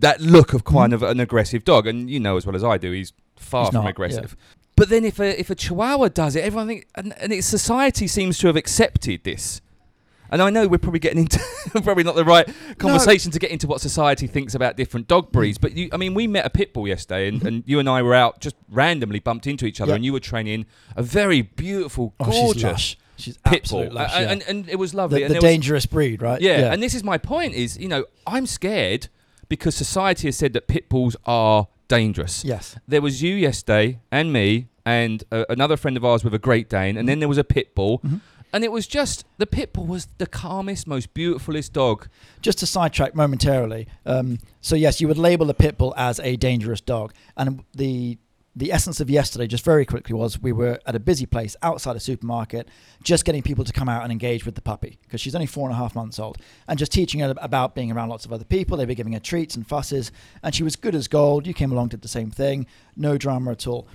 that 0.00 0.20
look 0.20 0.52
of 0.52 0.64
kind 0.64 0.92
Mhm. 0.92 0.96
of 0.96 1.02
an 1.04 1.20
aggressive 1.20 1.64
dog, 1.64 1.86
and 1.86 2.10
you 2.10 2.18
know 2.20 2.36
as 2.36 2.44
well 2.46 2.56
as 2.56 2.64
I 2.64 2.76
do, 2.78 2.90
he's 2.92 3.12
far 3.36 3.64
He's 3.64 3.70
from 3.72 3.84
not, 3.84 3.90
aggressive. 3.90 4.36
But 4.76 4.88
then 4.90 5.04
if 5.04 5.18
a 5.20 5.38
if 5.40 5.50
a 5.50 5.54
Chihuahua 5.54 6.08
does 6.08 6.34
it, 6.36 6.44
everyone 6.44 6.68
think 6.68 6.86
and, 6.94 7.12
and 7.20 7.32
it's 7.32 7.46
society 7.46 8.06
seems 8.06 8.38
to 8.38 8.46
have 8.48 8.56
accepted 8.56 9.24
this. 9.24 9.60
And 10.30 10.42
I 10.42 10.50
know 10.50 10.68
we're 10.68 10.78
probably 10.78 11.00
getting 11.00 11.20
into 11.20 11.38
probably 11.82 12.04
not 12.04 12.14
the 12.16 12.24
right 12.24 12.48
conversation 12.78 13.30
to 13.32 13.38
get 13.38 13.50
into 13.50 13.66
what 13.66 13.80
society 13.80 14.26
thinks 14.26 14.54
about 14.54 14.76
different 14.76 15.08
dog 15.08 15.32
breeds. 15.32 15.58
But 15.58 15.72
you, 15.76 15.88
I 15.92 15.96
mean, 15.96 16.14
we 16.14 16.26
met 16.26 16.44
a 16.46 16.50
pit 16.50 16.72
bull 16.74 16.86
yesterday, 16.86 17.28
and, 17.28 17.40
Mhm. 17.40 17.46
and 17.46 17.62
you 17.66 17.78
and 17.78 17.88
I 17.88 18.02
were 18.02 18.14
out 18.14 18.40
just 18.40 18.56
randomly 18.68 19.20
bumped 19.20 19.46
into 19.46 19.66
each 19.66 19.80
other, 19.80 19.92
Yeah. 19.92 19.96
and 19.96 20.04
you 20.04 20.12
were 20.12 20.20
training 20.20 20.66
a 20.96 21.02
very 21.02 21.42
beautiful, 21.42 22.14
oh, 22.20 22.24
gorgeous 22.30 22.62
lush. 22.62 22.98
She's 23.16 23.36
pit 23.38 23.68
bull, 23.68 23.90
lush. 23.90 24.12
and, 24.14 24.24
yeah. 24.24 24.32
and, 24.32 24.42
and 24.46 24.68
it 24.68 24.76
was 24.78 24.94
lovely. 24.94 25.20
the 25.20 25.24
and 25.24 25.30
the 25.30 25.40
there 25.40 25.42
was- 25.42 25.50
dangerous 25.50 25.86
breed, 25.86 26.22
right? 26.22 26.40
yeah, 26.40 26.72
and 26.72 26.82
this 26.82 26.94
is 26.94 27.02
my 27.02 27.18
point: 27.18 27.54
is 27.54 27.76
you 27.78 27.88
know 27.88 28.04
I'm 28.26 28.46
scared 28.46 29.08
because 29.48 29.74
society 29.74 30.28
has 30.28 30.36
said 30.36 30.52
that 30.52 30.68
pit 30.68 30.88
bulls 30.88 31.16
are 31.26 31.66
dangerous. 31.88 32.44
yes. 32.44 32.76
There 32.86 33.00
was 33.00 33.22
you 33.22 33.34
yesterday, 33.34 33.98
and 34.12 34.32
me, 34.32 34.68
and 34.84 35.24
uh, 35.32 35.44
another 35.48 35.76
friend 35.76 35.96
of 35.96 36.04
ours 36.04 36.22
with 36.22 36.34
a 36.34 36.38
Great 36.38 36.68
Dane, 36.68 36.96
and 36.96 37.08
then 37.08 37.18
there 37.18 37.28
was 37.28 37.38
a 37.38 37.44
pit 37.44 37.74
bull, 37.74 37.98
Mhm. 38.06 38.20
And 38.52 38.64
it 38.64 38.72
was 38.72 38.86
just 38.86 39.24
the 39.38 39.46
pit 39.46 39.72
bull 39.72 39.86
was 39.86 40.08
the 40.18 40.26
calmest, 40.26 40.86
most 40.86 41.14
beautifulest 41.14 41.72
dog. 41.72 42.08
Just 42.40 42.58
to 42.58 42.66
sidetrack 42.66 43.14
momentarily. 43.14 43.86
Um, 44.06 44.38
so 44.60 44.76
yes, 44.76 45.00
you 45.00 45.08
would 45.08 45.18
label 45.18 45.50
a 45.50 45.54
pit 45.54 45.78
bull 45.78 45.94
as 45.96 46.20
a 46.20 46.36
dangerous 46.36 46.80
dog, 46.80 47.12
and 47.36 47.64
the 47.74 48.18
the 48.56 48.72
essence 48.72 48.98
of 48.98 49.08
yesterday, 49.08 49.46
just 49.46 49.64
very 49.64 49.86
quickly, 49.86 50.14
was 50.14 50.40
we 50.40 50.50
were 50.50 50.80
at 50.84 50.96
a 50.96 50.98
busy 50.98 51.26
place 51.26 51.54
outside 51.62 51.94
a 51.94 52.00
supermarket, 52.00 52.68
just 53.04 53.24
getting 53.24 53.40
people 53.40 53.64
to 53.64 53.72
come 53.72 53.88
out 53.88 54.02
and 54.02 54.10
engage 54.10 54.44
with 54.44 54.56
the 54.56 54.60
puppy 54.60 54.98
because 55.02 55.20
she's 55.20 55.36
only 55.36 55.46
four 55.46 55.68
and 55.68 55.74
a 55.74 55.78
half 55.78 55.94
months 55.94 56.18
old, 56.18 56.38
and 56.66 56.76
just 56.76 56.90
teaching 56.90 57.20
her 57.20 57.32
about 57.38 57.76
being 57.76 57.92
around 57.92 58.08
lots 58.08 58.24
of 58.24 58.32
other 58.32 58.44
people. 58.44 58.76
They 58.76 58.86
were 58.86 58.94
giving 58.94 59.12
her 59.12 59.20
treats 59.20 59.54
and 59.54 59.66
fusses, 59.66 60.10
and 60.42 60.54
she 60.54 60.64
was 60.64 60.74
good 60.74 60.96
as 60.96 61.06
gold. 61.06 61.46
You 61.46 61.54
came 61.54 61.70
along, 61.70 61.88
did 61.88 62.02
the 62.02 62.08
same 62.08 62.30
thing, 62.30 62.66
no 62.96 63.16
drama 63.16 63.52
at 63.52 63.66
all. 63.68 63.86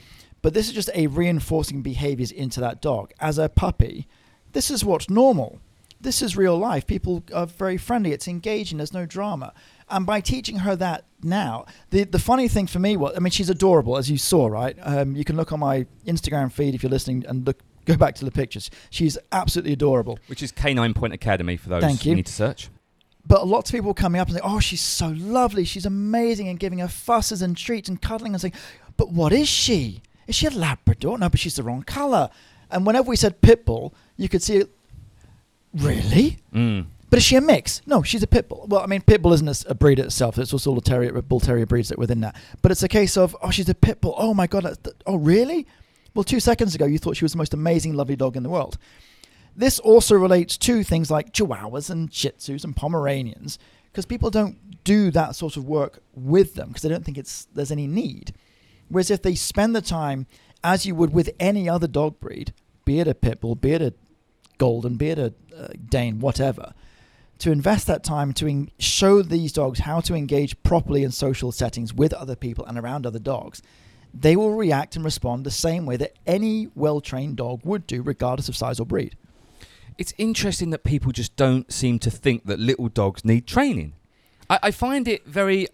But 0.42 0.54
this 0.54 0.68
is 0.68 0.74
just 0.74 0.90
a 0.94 1.08
reinforcing 1.08 1.82
behaviors 1.82 2.32
into 2.32 2.60
that 2.62 2.82
dog. 2.82 3.12
As 3.20 3.38
a 3.38 3.50
puppy, 3.50 4.08
this 4.54 4.72
is 4.72 4.86
what's 4.86 5.10
normal. 5.10 5.60
This 6.00 6.22
is 6.22 6.36
real 6.36 6.58
life. 6.58 6.86
People 6.86 7.24
are 7.34 7.46
very 7.46 7.78
friendly. 7.78 8.12
It's 8.12 8.28
engaging. 8.28 8.78
There's 8.78 8.94
no 8.94 9.06
drama. 9.06 9.54
And 9.90 10.06
by 10.06 10.22
teaching 10.22 10.60
her 10.60 10.76
that 10.76 11.06
now, 11.22 11.66
the 11.92 12.04
the 12.04 12.20
funny 12.20 12.48
thing 12.48 12.68
for 12.68 12.80
me 12.80 12.98
was, 12.98 13.14
I 13.16 13.20
mean, 13.20 13.32
she's 13.32 13.50
adorable, 13.50 13.98
as 13.98 14.10
you 14.10 14.18
saw, 14.18 14.48
right? 14.48 14.76
Um, 14.82 15.16
you 15.16 15.24
can 15.24 15.38
look 15.38 15.52
on 15.52 15.60
my 15.60 15.86
Instagram 16.06 16.52
feed 16.52 16.76
if 16.76 16.84
you're 16.84 16.90
listening 16.90 17.26
and 17.28 17.46
look, 17.46 17.60
go 17.86 17.96
back 17.96 18.16
to 18.16 18.26
the 18.26 18.32
pictures. 18.32 18.70
She's 18.90 19.18
absolutely 19.32 19.74
adorable. 19.74 20.20
Which 20.28 20.44
is 20.44 20.52
Canine 20.52 20.94
Point 20.94 21.14
Academy 21.14 21.58
for 21.58 21.70
those 21.70 21.84
Thank 21.84 22.02
who 22.02 22.10
you. 22.10 22.16
need 22.16 22.26
to 22.26 22.34
search. 22.34 22.70
But 23.26 23.48
lots 23.48 23.70
of 23.70 23.76
people 23.76 23.94
coming 23.94 24.20
up 24.20 24.28
and 24.28 24.36
saying, 24.36 24.46
"Oh, 24.46 24.60
she's 24.60 24.82
so 24.82 25.08
lovely. 25.18 25.64
She's 25.64 25.86
amazing," 25.86 26.50
and 26.50 26.60
giving 26.60 26.80
her 26.80 26.90
fusses 26.90 27.42
and 27.42 27.56
treats 27.56 27.88
and 27.88 28.02
cuddling 28.02 28.34
and 28.34 28.42
saying, 28.42 28.54
"But 28.98 29.12
what 29.12 29.32
is 29.32 29.48
she? 29.48 30.02
Is 30.28 30.36
she 30.36 30.48
a 30.48 30.52
Labrador? 30.52 31.18
No, 31.18 31.30
but 31.30 31.40
she's 31.40 31.56
the 31.56 31.64
wrong 31.64 31.84
color." 31.84 32.30
And 32.70 32.86
whenever 32.86 33.08
we 33.08 33.16
said 33.16 33.42
pit 33.42 33.66
bull, 33.66 33.94
you 34.18 34.30
could 34.30 34.44
see, 34.44 34.58
it, 34.58 34.70
really? 35.74 36.38
Mm. 36.54 36.86
But 37.10 37.18
is 37.18 37.26
she 37.26 37.36
a 37.36 37.42
mix? 37.42 37.82
No, 37.86 38.02
she's 38.02 38.24
a 38.24 38.28
pit 38.28 38.50
bull. 38.50 38.66
Well, 38.68 38.82
I 38.82 38.88
mean, 38.88 39.02
pit 39.02 39.22
bull 39.22 39.34
isn't 39.34 39.66
a 39.68 39.76
breed 39.76 40.00
itself. 40.00 40.40
It's 40.40 40.52
also 40.52 40.72
all 40.72 40.76
the 40.76 40.82
terrier, 40.82 41.12
bull 41.22 41.40
terrier 41.40 41.68
breeds 41.68 41.90
that 41.90 42.00
within 42.00 42.22
that. 42.22 42.36
But 42.64 42.72
it's 42.72 42.82
a 42.82 42.88
case 42.88 43.18
of, 43.18 43.36
oh, 43.42 43.52
she's 43.52 43.70
a 43.70 43.76
pit 43.76 44.02
bull. 44.02 44.16
Oh 44.18 44.34
my 44.34 44.48
god, 44.48 44.64
th- 44.64 44.96
oh 45.06 45.18
really? 45.18 45.68
Well, 46.16 46.24
two 46.24 46.40
seconds 46.40 46.74
ago 46.74 46.86
you 46.86 46.98
thought 46.98 47.16
she 47.16 47.26
was 47.26 47.34
the 47.34 47.38
most 47.38 47.54
amazing, 47.54 47.94
lovely 47.94 48.16
dog 48.16 48.36
in 48.36 48.44
the 48.44 48.50
world. 48.50 48.80
This 49.56 49.78
also 49.78 50.16
relates 50.16 50.58
to 50.58 50.84
things 50.84 51.12
like 51.12 51.34
Chihuahuas 51.34 51.90
and 51.92 52.12
Shih 52.12 52.32
Tzus 52.32 52.64
and 52.64 52.76
Pomeranians, 52.76 53.60
because 53.92 54.08
people 54.08 54.32
don't 54.32 54.84
do 54.84 55.12
that 55.12 55.36
sort 55.36 55.56
of 55.56 55.66
work 55.66 56.02
with 56.16 56.56
them 56.56 56.70
because 56.70 56.82
they 56.82 56.90
don't 56.90 57.06
think 57.06 57.20
it's 57.20 57.46
there's 57.54 57.72
any 57.72 57.86
need. 57.86 58.34
Whereas 58.90 59.12
if 59.12 59.22
they 59.22 59.36
spend 59.36 59.76
the 59.76 59.82
time, 59.82 60.26
as 60.64 60.86
you 60.86 60.96
would 60.96 61.14
with 61.14 61.30
any 61.40 61.70
other 61.70 61.88
dog 61.88 62.20
breed, 62.20 62.54
be 62.86 63.00
it 63.00 63.08
a 63.08 63.14
pit 63.14 63.42
bull, 63.42 63.54
be 63.56 63.74
it 63.74 63.82
a 63.82 63.94
golden, 64.58 64.96
be 64.96 65.10
it 65.10 65.20
a 65.20 65.34
uh, 65.58 65.68
Dane, 65.90 66.20
whatever, 66.20 66.74
to 67.40 67.52
invest 67.52 67.88
that 67.88 68.04
time 68.04 68.34
to 68.34 68.48
en- 68.48 68.72
show 68.80 69.22
these 69.22 69.52
dogs 69.52 69.80
how 69.80 70.00
to 70.02 70.16
engage 70.16 70.62
properly 70.64 71.04
in 71.04 71.12
social 71.12 71.52
settings 71.52 71.94
with 71.94 72.14
other 72.14 72.36
people 72.36 72.66
and 72.66 72.78
around 72.78 73.06
other 73.06 73.20
dogs, 73.20 73.62
they 74.14 74.36
will 74.36 74.52
react 74.52 74.96
and 74.96 75.04
respond 75.04 75.44
the 75.44 75.52
same 75.52 75.86
way 75.86 75.98
that 75.98 76.14
any 76.26 76.70
well 76.76 77.02
trained 77.02 77.38
dog 77.38 77.62
would 77.64 77.88
do, 77.88 78.02
regardless 78.02 78.48
of 78.48 78.56
size 78.56 78.80
or 78.80 78.86
breed. 78.86 79.18
It's 79.98 80.14
interesting 80.18 80.70
that 80.72 80.84
people 80.84 81.12
just 81.12 81.36
don't 81.36 81.72
seem 81.72 82.00
to 82.00 82.12
think 82.12 82.46
that 82.46 82.60
little 82.60 82.90
dogs 82.90 83.26
need 83.26 83.46
training. 83.48 83.94
I, 84.50 84.60
I 84.64 84.72
find 84.72 85.08
it 85.08 85.26
very. 85.26 85.68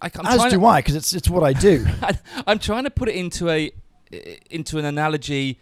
I, 0.00 0.10
I'm 0.14 0.26
As 0.26 0.42
do 0.44 0.58
to, 0.58 0.66
I, 0.66 0.80
because 0.80 0.94
it's 0.94 1.12
it's 1.12 1.28
what 1.28 1.42
I 1.42 1.52
do. 1.52 1.86
I'm 2.46 2.58
trying 2.58 2.84
to 2.84 2.90
put 2.90 3.08
it 3.08 3.14
into 3.14 3.50
a 3.50 3.70
into 4.50 4.78
an 4.78 4.84
analogy 4.84 5.58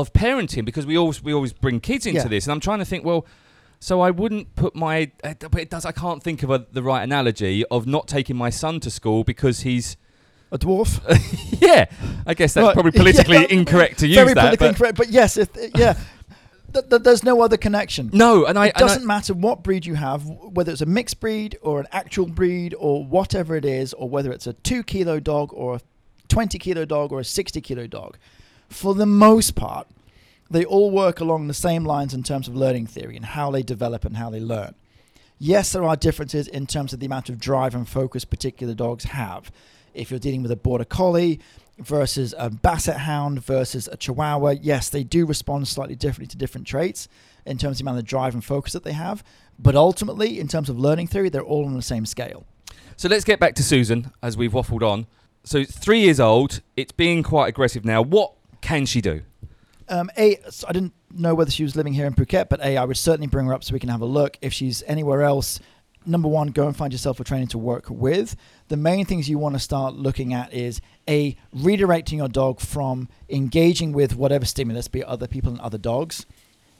of 0.00 0.12
parenting 0.12 0.64
because 0.64 0.86
we 0.86 0.96
always 0.96 1.22
we 1.22 1.32
always 1.32 1.52
bring 1.52 1.80
kids 1.80 2.06
into 2.06 2.20
Yeah. 2.22 2.28
this, 2.28 2.46
and 2.46 2.52
I'm 2.52 2.60
trying 2.60 2.78
to 2.80 2.84
think. 2.84 3.04
Well, 3.04 3.26
so 3.78 4.00
I 4.00 4.10
wouldn't 4.10 4.54
put 4.56 4.74
my. 4.74 5.10
uh, 5.24 5.34
But 5.38 5.60
it 5.60 5.70
does. 5.70 5.84
I 5.86 5.92
can't 5.92 6.22
think 6.22 6.42
of 6.42 6.50
a, 6.50 6.66
the 6.72 6.82
right 6.82 7.02
analogy 7.02 7.64
of 7.66 7.86
not 7.86 8.08
taking 8.08 8.36
my 8.36 8.50
son 8.50 8.80
to 8.80 8.90
school 8.90 9.24
because 9.24 9.60
he's. 9.60 9.96
A 10.52 10.58
dwarf. 10.58 11.00
Yeah, 11.62 11.84
I 12.26 12.34
guess 12.34 12.54
that's 12.54 12.64
Right. 12.66 12.72
probably 12.74 12.90
politically 13.02 13.36
Yeah, 13.36 13.46
incorrect 13.50 13.98
to 14.00 14.06
use 14.08 14.16
Very 14.16 14.34
that. 14.34 14.40
politically 14.40 14.66
but- 14.66 14.70
incorrect, 14.74 14.96
but 14.98 15.08
yes, 15.10 15.36
if, 15.36 15.48
yeah. 15.76 15.94
Th- 16.72 16.88
th- 16.88 17.02
there's 17.02 17.22
no 17.22 17.40
other 17.42 17.56
connection. 17.56 18.10
no, 18.12 18.46
and 18.46 18.58
I 18.58 18.66
it 18.66 18.72
and 18.74 18.84
I- 18.84 18.86
doesn't 18.88 19.06
matter 19.06 19.34
what 19.34 19.62
breed 19.62 19.84
you 19.86 19.94
have, 19.94 20.24
whether 20.24 20.72
it's 20.72 20.80
a 20.80 20.86
mixed 20.86 21.20
breed 21.20 21.56
or 21.62 21.78
an 21.80 21.86
actual 21.92 22.26
breed 22.26 22.74
or 22.78 23.04
whatever 23.04 23.54
it 23.56 23.64
is, 23.64 23.92
or 23.94 24.08
whether 24.08 24.32
it's 24.32 24.46
a 24.46 24.52
two 24.54 24.82
kilo 24.82 25.20
dog 25.20 25.50
or 25.52 25.76
a 25.76 25.80
20 26.28 26.58
kilo 26.58 26.84
dog 26.84 27.12
or 27.12 27.20
a 27.20 27.24
60 27.24 27.60
kilo 27.60 27.86
dog. 27.86 28.16
For 28.70 28.94
the 28.94 29.06
most 29.06 29.54
part, 29.54 29.86
they 30.48 30.64
all 30.64 30.90
work 30.90 31.20
along 31.20 31.46
the 31.46 31.54
same 31.54 31.84
lines 31.84 32.14
in 32.14 32.22
terms 32.22 32.48
of 32.48 32.56
learning 32.56 32.86
theory 32.86 33.16
and 33.16 33.24
how 33.24 33.50
they 33.50 33.62
develop 33.62 34.04
and 34.04 34.16
how 34.16 34.30
they 34.30 34.40
learn. 34.40 34.74
Yes, 35.38 35.72
there 35.72 35.84
are 35.84 35.96
differences 35.96 36.48
in 36.48 36.66
terms 36.66 36.92
of 36.92 37.00
the 37.00 37.06
amount 37.06 37.28
of 37.28 37.38
drive 37.38 37.74
and 37.74 37.88
focus 37.88 38.24
particular 38.24 38.74
dogs 38.74 39.04
have. 39.04 39.50
If 39.94 40.10
you're 40.10 40.20
dealing 40.20 40.42
with 40.42 40.50
a 40.50 40.56
border 40.56 40.84
collie 40.84 41.40
versus 41.78 42.34
a 42.38 42.50
basset 42.50 42.98
hound 42.98 43.44
versus 43.44 43.88
a 43.90 43.96
chihuahua, 43.96 44.56
yes, 44.60 44.88
they 44.88 45.02
do 45.02 45.26
respond 45.26 45.66
slightly 45.66 45.96
differently 45.96 46.28
to 46.28 46.36
different 46.36 46.66
traits 46.66 47.08
in 47.46 47.58
terms 47.58 47.80
of 47.80 47.84
the 47.84 47.90
amount 47.90 47.98
of 47.98 48.04
drive 48.04 48.34
and 48.34 48.44
focus 48.44 48.72
that 48.72 48.84
they 48.84 48.92
have. 48.92 49.24
But 49.58 49.76
ultimately, 49.76 50.38
in 50.38 50.46
terms 50.46 50.68
of 50.68 50.78
learning 50.78 51.08
theory, 51.08 51.28
they're 51.28 51.42
all 51.42 51.64
on 51.64 51.74
the 51.74 51.82
same 51.82 52.06
scale. 52.06 52.44
So 52.96 53.08
let's 53.08 53.24
get 53.24 53.40
back 53.40 53.54
to 53.54 53.62
Susan 53.62 54.12
as 54.22 54.36
we've 54.36 54.52
waffled 54.52 54.82
on. 54.82 55.06
So 55.42 55.64
three 55.64 56.00
years 56.00 56.20
old. 56.20 56.60
It's 56.76 56.92
being 56.92 57.22
quite 57.22 57.48
aggressive 57.48 57.84
now. 57.84 58.02
What 58.02 58.34
can 58.60 58.86
she 58.86 59.00
do? 59.00 59.22
Um, 59.88 60.10
a, 60.16 60.38
I 60.68 60.72
didn't 60.72 60.92
know 61.10 61.34
whether 61.34 61.50
she 61.50 61.64
was 61.64 61.74
living 61.74 61.92
here 61.92 62.06
in 62.06 62.14
Phuket, 62.14 62.48
but 62.48 62.60
A, 62.60 62.76
I 62.76 62.84
would 62.84 62.96
certainly 62.96 63.26
bring 63.26 63.46
her 63.46 63.54
up 63.54 63.64
so 63.64 63.72
we 63.72 63.80
can 63.80 63.88
have 63.88 64.00
a 64.00 64.06
look. 64.06 64.38
If 64.40 64.52
she's 64.52 64.82
anywhere 64.84 65.22
else, 65.22 65.58
number 66.06 66.28
one, 66.28 66.48
go 66.48 66.66
and 66.66 66.76
find 66.76 66.92
yourself 66.92 67.18
a 67.18 67.24
trainer 67.24 67.46
to 67.46 67.58
work 67.58 67.86
with. 67.90 68.36
The 68.68 68.76
main 68.76 69.04
things 69.04 69.28
you 69.28 69.38
want 69.38 69.56
to 69.56 69.58
start 69.58 69.94
looking 69.94 70.32
at 70.32 70.54
is 70.54 70.80
A, 71.08 71.36
redirecting 71.54 72.18
your 72.18 72.28
dog 72.28 72.60
from 72.60 73.08
engaging 73.28 73.92
with 73.92 74.14
whatever 74.14 74.44
stimulus, 74.44 74.86
be 74.86 75.00
it 75.00 75.06
other 75.06 75.26
people 75.26 75.50
and 75.50 75.60
other 75.60 75.78
dogs. 75.78 76.24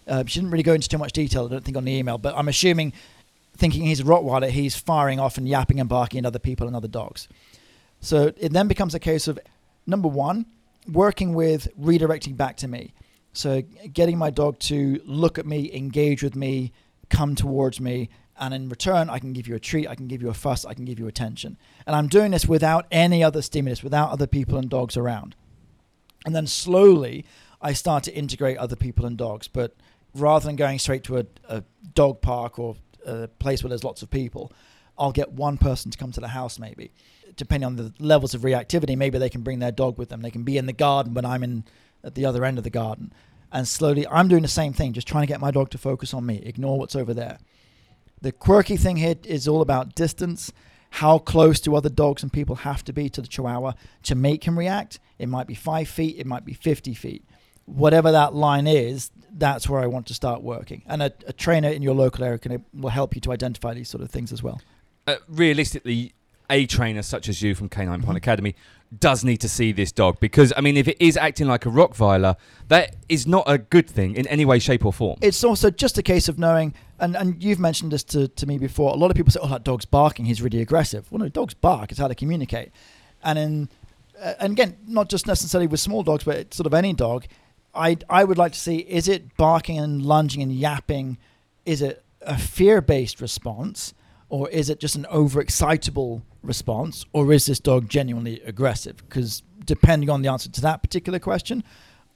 Uh, 0.06 0.24
she 0.26 0.40
didn't 0.40 0.52
really 0.52 0.62
go 0.62 0.74
into 0.74 0.88
too 0.88 0.98
much 0.98 1.12
detail, 1.12 1.46
I 1.46 1.48
don't 1.48 1.64
think, 1.64 1.76
on 1.76 1.84
the 1.84 1.92
email, 1.92 2.16
but 2.16 2.34
I'm 2.36 2.48
assuming, 2.48 2.92
thinking 3.56 3.84
he's 3.84 4.00
a 4.00 4.04
Rottweiler, 4.04 4.50
he's 4.50 4.76
firing 4.76 5.18
off 5.20 5.36
and 5.36 5.48
yapping 5.48 5.80
and 5.80 5.88
barking 5.88 6.20
at 6.20 6.26
other 6.26 6.38
people 6.38 6.66
and 6.66 6.76
other 6.76 6.88
dogs. 6.88 7.28
So 8.00 8.32
it 8.36 8.52
then 8.52 8.68
becomes 8.68 8.94
a 8.94 8.98
case 8.98 9.28
of 9.28 9.38
number 9.86 10.08
one, 10.08 10.46
working 10.92 11.34
with 11.34 11.68
redirecting 11.78 12.36
back 12.36 12.56
to 12.58 12.68
me. 12.68 12.94
So 13.32 13.62
getting 13.92 14.18
my 14.18 14.30
dog 14.30 14.58
to 14.60 15.00
look 15.04 15.38
at 15.38 15.46
me, 15.46 15.70
engage 15.72 16.22
with 16.22 16.34
me, 16.34 16.72
come 17.08 17.34
towards 17.34 17.80
me, 17.80 18.08
and 18.40 18.54
in 18.54 18.68
return, 18.70 19.10
I 19.10 19.18
can 19.18 19.34
give 19.34 19.46
you 19.46 19.54
a 19.54 19.60
treat, 19.60 19.86
I 19.86 19.94
can 19.94 20.08
give 20.08 20.22
you 20.22 20.30
a 20.30 20.34
fuss, 20.34 20.64
I 20.64 20.72
can 20.72 20.86
give 20.86 20.98
you 20.98 21.06
attention. 21.06 21.58
And 21.86 21.94
I'm 21.94 22.08
doing 22.08 22.30
this 22.30 22.46
without 22.46 22.86
any 22.90 23.22
other 23.22 23.42
stimulus, 23.42 23.82
without 23.82 24.10
other 24.10 24.26
people 24.26 24.56
and 24.56 24.70
dogs 24.70 24.96
around. 24.96 25.36
And 26.24 26.34
then 26.34 26.46
slowly, 26.46 27.26
I 27.60 27.74
start 27.74 28.04
to 28.04 28.14
integrate 28.14 28.56
other 28.56 28.76
people 28.76 29.04
and 29.04 29.16
dogs. 29.18 29.46
But 29.46 29.76
rather 30.14 30.46
than 30.46 30.56
going 30.56 30.78
straight 30.78 31.04
to 31.04 31.18
a, 31.18 31.26
a 31.48 31.64
dog 31.94 32.22
park 32.22 32.58
or 32.58 32.76
a 33.04 33.28
place 33.28 33.62
where 33.62 33.68
there's 33.68 33.84
lots 33.84 34.02
of 34.02 34.10
people, 34.10 34.52
I'll 34.98 35.12
get 35.12 35.32
one 35.32 35.58
person 35.58 35.90
to 35.90 35.98
come 35.98 36.12
to 36.12 36.20
the 36.20 36.28
house 36.28 36.58
maybe. 36.58 36.92
Depending 37.40 37.66
on 37.66 37.76
the 37.76 37.94
levels 37.98 38.34
of 38.34 38.42
reactivity, 38.42 38.98
maybe 38.98 39.16
they 39.16 39.30
can 39.30 39.40
bring 39.40 39.60
their 39.60 39.72
dog 39.72 39.96
with 39.96 40.10
them. 40.10 40.20
They 40.20 40.30
can 40.30 40.42
be 40.42 40.58
in 40.58 40.66
the 40.66 40.74
garden 40.74 41.14
when 41.14 41.24
I'm 41.24 41.42
in 41.42 41.64
at 42.04 42.14
the 42.14 42.26
other 42.26 42.44
end 42.44 42.58
of 42.58 42.64
the 42.64 42.70
garden. 42.70 43.14
And 43.50 43.66
slowly, 43.66 44.06
I'm 44.08 44.28
doing 44.28 44.42
the 44.42 44.48
same 44.48 44.74
thing, 44.74 44.92
just 44.92 45.08
trying 45.08 45.22
to 45.22 45.26
get 45.26 45.40
my 45.40 45.50
dog 45.50 45.70
to 45.70 45.78
focus 45.78 46.12
on 46.12 46.26
me, 46.26 46.42
ignore 46.44 46.78
what's 46.78 46.94
over 46.94 47.14
there. 47.14 47.38
The 48.20 48.30
quirky 48.30 48.76
thing 48.76 48.96
here 48.96 49.14
is 49.24 49.48
all 49.48 49.62
about 49.62 49.94
distance. 49.94 50.52
How 50.90 51.16
close 51.16 51.60
do 51.60 51.74
other 51.74 51.88
dogs 51.88 52.22
and 52.22 52.30
people 52.30 52.56
have 52.56 52.84
to 52.84 52.92
be 52.92 53.08
to 53.08 53.22
the 53.22 53.26
Chihuahua 53.26 53.72
to 54.02 54.14
make 54.14 54.44
him 54.44 54.58
react? 54.58 54.98
It 55.18 55.30
might 55.30 55.46
be 55.46 55.54
five 55.54 55.88
feet, 55.88 56.18
it 56.18 56.26
might 56.26 56.44
be 56.44 56.52
50 56.52 56.92
feet. 56.92 57.24
Whatever 57.64 58.12
that 58.12 58.34
line 58.34 58.66
is, 58.66 59.12
that's 59.32 59.66
where 59.66 59.80
I 59.80 59.86
want 59.86 60.08
to 60.08 60.14
start 60.14 60.42
working. 60.42 60.82
And 60.86 61.02
a, 61.02 61.12
a 61.26 61.32
trainer 61.32 61.70
in 61.70 61.80
your 61.80 61.94
local 61.94 62.22
area 62.22 62.38
can, 62.38 62.62
will 62.74 62.90
help 62.90 63.14
you 63.14 63.22
to 63.22 63.32
identify 63.32 63.72
these 63.72 63.88
sort 63.88 64.02
of 64.02 64.10
things 64.10 64.30
as 64.30 64.42
well. 64.42 64.60
Uh, 65.06 65.16
realistically, 65.26 66.12
a 66.50 66.66
trainer 66.66 67.02
such 67.02 67.28
as 67.28 67.40
you 67.42 67.54
from 67.54 67.68
Canine 67.68 68.02
Point 68.02 68.14
Mhm. 68.14 68.18
Academy 68.18 68.54
does 68.98 69.22
need 69.24 69.36
to 69.36 69.48
see 69.48 69.70
this 69.70 69.92
dog 69.92 70.18
because 70.18 70.52
I 70.56 70.60
mean, 70.60 70.76
if 70.76 70.88
it 70.88 70.96
is 70.98 71.16
acting 71.16 71.46
like 71.46 71.64
a 71.64 71.68
Rottweiler, 71.68 72.36
that 72.68 72.96
is 73.08 73.26
not 73.26 73.44
a 73.46 73.56
good 73.58 73.88
thing 73.88 74.16
in 74.16 74.26
any 74.26 74.44
way, 74.44 74.58
shape, 74.58 74.84
or 74.84 74.92
form. 74.92 75.18
It's 75.22 75.44
also 75.44 75.70
just 75.70 75.96
a 75.96 76.02
case 76.02 76.28
of 76.28 76.38
knowing, 76.38 76.74
and, 76.98 77.16
and 77.16 77.42
you've 77.42 77.60
mentioned 77.60 77.92
this 77.92 78.02
to, 78.04 78.26
to 78.26 78.46
me 78.46 78.58
before. 78.58 78.90
A 78.92 78.96
lot 78.96 79.10
of 79.10 79.16
people 79.16 79.30
say, 79.30 79.38
oh, 79.40 79.48
that 79.48 79.62
dog's 79.62 79.84
barking, 79.84 80.24
he's 80.24 80.42
really 80.42 80.60
aggressive. 80.60 81.10
Well, 81.10 81.20
no, 81.20 81.28
dogs 81.28 81.54
bark, 81.54 81.92
it's 81.92 82.00
how 82.00 82.08
they 82.08 82.16
communicate. 82.16 82.72
And 83.22 83.38
in, 83.38 83.68
uh, 84.20 84.34
and 84.40 84.52
again, 84.52 84.76
not 84.86 85.08
just 85.08 85.26
necessarily 85.26 85.68
with 85.68 85.78
small 85.78 86.02
dogs, 86.02 86.24
but 86.24 86.52
sort 86.52 86.66
of 86.66 86.74
any 86.74 86.92
dog. 86.92 87.26
I, 87.72 87.96
I 88.08 88.24
would 88.24 88.38
like 88.38 88.52
to 88.52 88.58
see 88.58 88.78
is 88.78 89.06
it 89.06 89.36
barking 89.36 89.78
and 89.78 90.04
lunging 90.04 90.42
and 90.42 90.52
yapping? 90.52 91.16
Is 91.64 91.80
it 91.80 92.02
a 92.22 92.36
fear 92.36 92.80
based 92.80 93.20
response? 93.20 93.94
Or 94.28 94.48
is 94.48 94.68
it 94.70 94.80
just 94.80 94.96
an 94.96 95.06
overexcitable 95.12 96.22
response? 96.42 97.04
Or 97.12 97.32
is 97.32 97.46
this 97.46 97.60
dog 97.60 97.88
genuinely 97.88 98.40
aggressive? 98.44 98.96
Because 98.98 99.42
depending 99.64 100.10
on 100.10 100.22
the 100.22 100.28
answer 100.28 100.50
to 100.50 100.60
that 100.62 100.82
particular 100.82 101.18
question, 101.18 101.62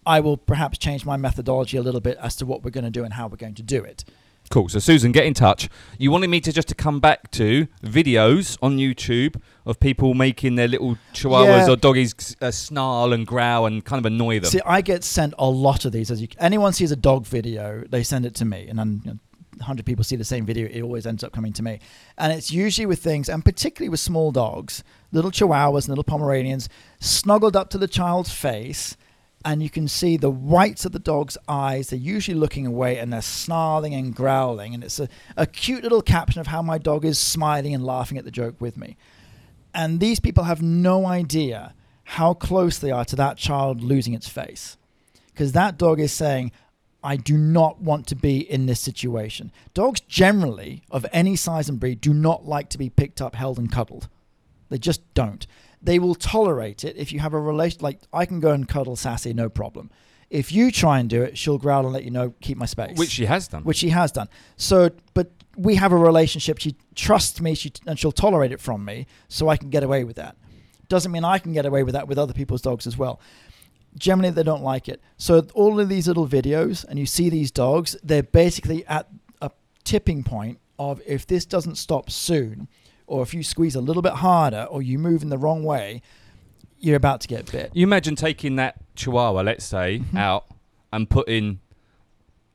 I 0.06 0.20
will 0.20 0.36
perhaps 0.36 0.78
change 0.78 1.04
my 1.06 1.16
methodology 1.16 1.76
a 1.76 1.82
little 1.82 2.00
bit 2.00 2.18
as 2.18 2.36
to 2.36 2.46
what 2.46 2.62
we're 2.62 2.70
going 2.70 2.84
to 2.84 2.90
do 2.90 3.04
and 3.04 3.14
how 3.14 3.26
we're 3.26 3.36
going 3.36 3.54
to 3.54 3.62
do 3.62 3.82
it. 3.82 4.04
Cool. 4.50 4.68
So 4.68 4.78
Susan, 4.78 5.10
get 5.10 5.24
in 5.24 5.32
touch. 5.32 5.70
You 5.98 6.10
wanted 6.10 6.28
me 6.28 6.38
to 6.42 6.52
just 6.52 6.68
to 6.68 6.74
come 6.74 7.00
back 7.00 7.30
to 7.30 7.66
videos 7.82 8.58
on 8.60 8.76
YouTube 8.76 9.40
of 9.64 9.80
people 9.80 10.12
making 10.12 10.56
their 10.56 10.68
little 10.68 10.98
chihuahuas 11.14 11.66
Yeah. 11.66 11.70
or 11.72 11.76
doggies 11.76 12.36
uh, 12.42 12.50
snarl 12.50 13.14
and 13.14 13.26
growl 13.26 13.64
and 13.64 13.82
kind 13.82 13.98
of 14.04 14.04
annoy 14.04 14.40
them. 14.40 14.50
See, 14.50 14.60
I 14.66 14.82
get 14.82 15.02
sent 15.02 15.32
a 15.38 15.48
lot 15.48 15.86
of 15.86 15.92
these. 15.92 16.10
As 16.10 16.20
you, 16.20 16.28
anyone 16.38 16.74
sees 16.74 16.92
a 16.92 16.96
dog 16.96 17.24
video, 17.24 17.84
they 17.88 18.02
send 18.02 18.26
it 18.26 18.34
to 18.36 18.44
me, 18.44 18.66
and 18.68 18.78
then 18.78 19.00
you 19.06 19.10
know, 19.12 19.18
100 19.56 19.86
people 19.86 20.04
see 20.04 20.16
the 20.16 20.24
same 20.24 20.46
video. 20.46 20.68
It 20.68 20.82
always 20.82 21.06
ends 21.06 21.24
up 21.24 21.32
coming 21.32 21.52
to 21.54 21.62
me, 21.62 21.80
and 22.18 22.32
it's 22.32 22.50
usually 22.50 22.86
with 22.86 23.02
things, 23.02 23.28
and 23.28 23.44
particularly 23.44 23.88
with 23.88 24.00
small 24.00 24.32
dogs, 24.32 24.84
little 25.12 25.30
Chihuahuas 25.30 25.84
and 25.84 25.88
little 25.88 26.04
Pomeranians, 26.04 26.68
snuggled 27.00 27.56
up 27.56 27.70
to 27.70 27.78
the 27.78 27.88
child's 27.88 28.32
face, 28.32 28.96
and 29.44 29.62
you 29.62 29.70
can 29.70 29.88
see 29.88 30.16
the 30.16 30.30
whites 30.30 30.84
of 30.84 30.92
the 30.92 30.98
dog's 30.98 31.36
eyes. 31.48 31.90
They're 31.90 31.98
usually 31.98 32.36
looking 32.36 32.66
away, 32.66 32.98
and 32.98 33.12
they're 33.12 33.22
snarling 33.22 33.94
and 33.94 34.14
growling, 34.14 34.74
and 34.74 34.82
it's 34.82 34.98
a, 34.98 35.08
a 35.36 35.46
cute 35.46 35.82
little 35.82 36.02
caption 36.02 36.40
of 36.40 36.46
how 36.46 36.62
my 36.62 36.78
dog 36.78 37.04
is 37.04 37.18
smiling 37.18 37.74
and 37.74 37.84
laughing 37.84 38.18
at 38.18 38.24
the 38.24 38.30
joke 38.30 38.60
with 38.60 38.76
me. 38.76 38.96
And 39.74 40.00
these 40.00 40.20
people 40.20 40.44
have 40.44 40.62
no 40.62 41.06
idea 41.06 41.74
how 42.04 42.34
close 42.34 42.78
they 42.78 42.90
are 42.90 43.04
to 43.06 43.16
that 43.16 43.36
child 43.36 43.82
losing 43.82 44.14
its 44.14 44.28
face. 44.28 44.76
Because 45.32 45.52
that 45.52 45.78
dog 45.78 45.98
is 45.98 46.12
saying, 46.12 46.52
I 47.04 47.16
do 47.16 47.36
not 47.36 47.82
want 47.82 48.06
to 48.08 48.16
be 48.16 48.38
in 48.38 48.64
this 48.64 48.80
situation. 48.80 49.52
Dogs 49.74 50.00
generally, 50.00 50.82
of 50.90 51.04
any 51.12 51.36
size 51.36 51.68
and 51.68 51.78
breed, 51.78 52.00
do 52.00 52.14
not 52.14 52.46
like 52.46 52.70
to 52.70 52.78
be 52.78 52.88
picked 52.88 53.20
up, 53.20 53.34
held, 53.34 53.58
and 53.58 53.70
cuddled. 53.70 54.08
They 54.70 54.78
just 54.78 55.02
don't. 55.12 55.46
They 55.82 55.98
will 55.98 56.14
tolerate 56.14 56.82
it 56.82 56.96
if 56.96 57.12
you 57.12 57.20
have 57.20 57.34
a 57.34 57.38
relation. 57.38 57.80
Like, 57.82 58.00
I 58.10 58.24
can 58.24 58.40
go 58.40 58.52
and 58.52 58.66
cuddle 58.66 58.96
Sassy, 58.96 59.34
no 59.34 59.50
problem. 59.50 59.90
If 60.30 60.50
you 60.50 60.72
try 60.72 60.98
and 60.98 61.08
do 61.08 61.22
it, 61.22 61.36
she'll 61.36 61.58
growl 61.58 61.84
and 61.84 61.92
let 61.92 62.04
you 62.04 62.10
know, 62.10 62.32
keep 62.40 62.56
my 62.56 62.64
space 62.64 62.96
which 62.96 63.10
she 63.10 63.26
has 63.26 63.46
done. 63.48 63.62
which 63.64 63.76
she 63.76 63.90
has 63.90 64.10
done. 64.10 64.28
So, 64.56 64.90
but 65.12 65.30
we 65.56 65.74
have 65.74 65.92
a 65.92 65.96
relationship. 65.96 66.58
She 66.58 66.74
trusts 66.94 67.40
me, 67.40 67.54
she, 67.54 67.70
and 67.86 67.98
she'll 67.98 68.12
tolerate 68.12 68.50
it 68.50 68.60
from 68.60 68.82
me, 68.82 69.06
so 69.28 69.50
I 69.50 69.58
can 69.58 69.68
get 69.68 69.84
away 69.84 70.04
with 70.04 70.16
that. 70.16 70.36
Doesn't 70.88 71.12
mean 71.12 71.24
I 71.24 71.38
can 71.38 71.52
get 71.52 71.66
away 71.66 71.82
with 71.82 71.92
that 71.92 72.08
with 72.08 72.18
other 72.18 72.32
people's 72.32 72.62
dogs 72.62 72.86
as 72.86 72.96
well. 72.96 73.20
Generally 73.96 74.30
they 74.30 74.42
don't 74.42 74.62
like 74.62 74.88
it. 74.88 75.00
So 75.16 75.46
all 75.54 75.78
of 75.80 75.88
these 75.88 76.08
little 76.08 76.26
videos, 76.28 76.84
and 76.84 76.98
you 76.98 77.06
see 77.06 77.30
these 77.30 77.50
dogs, 77.50 77.96
they're 78.02 78.22
basically 78.22 78.84
at 78.86 79.08
a 79.40 79.50
tipping 79.84 80.22
point 80.24 80.58
of 80.78 81.00
if 81.06 81.26
this 81.26 81.44
doesn't 81.44 81.76
stop 81.76 82.10
soon, 82.10 82.68
or 83.06 83.22
if 83.22 83.34
you 83.34 83.42
squeeze 83.42 83.74
a 83.74 83.80
little 83.80 84.02
bit 84.02 84.14
harder, 84.14 84.64
or 84.70 84.82
you 84.82 84.98
move 84.98 85.22
in 85.22 85.28
the 85.28 85.38
wrong 85.38 85.62
way, 85.62 86.02
you're 86.78 86.96
about 86.96 87.20
to 87.22 87.28
get 87.28 87.50
bit. 87.50 87.70
You 87.74 87.84
imagine 87.84 88.16
taking 88.16 88.56
that 88.56 88.76
Chihuahua, 88.96 89.42
let's 89.42 89.64
say, 89.64 90.00
Mm-hmm. 90.00 90.16
out 90.16 90.44
and 90.92 91.08
putting 91.08 91.60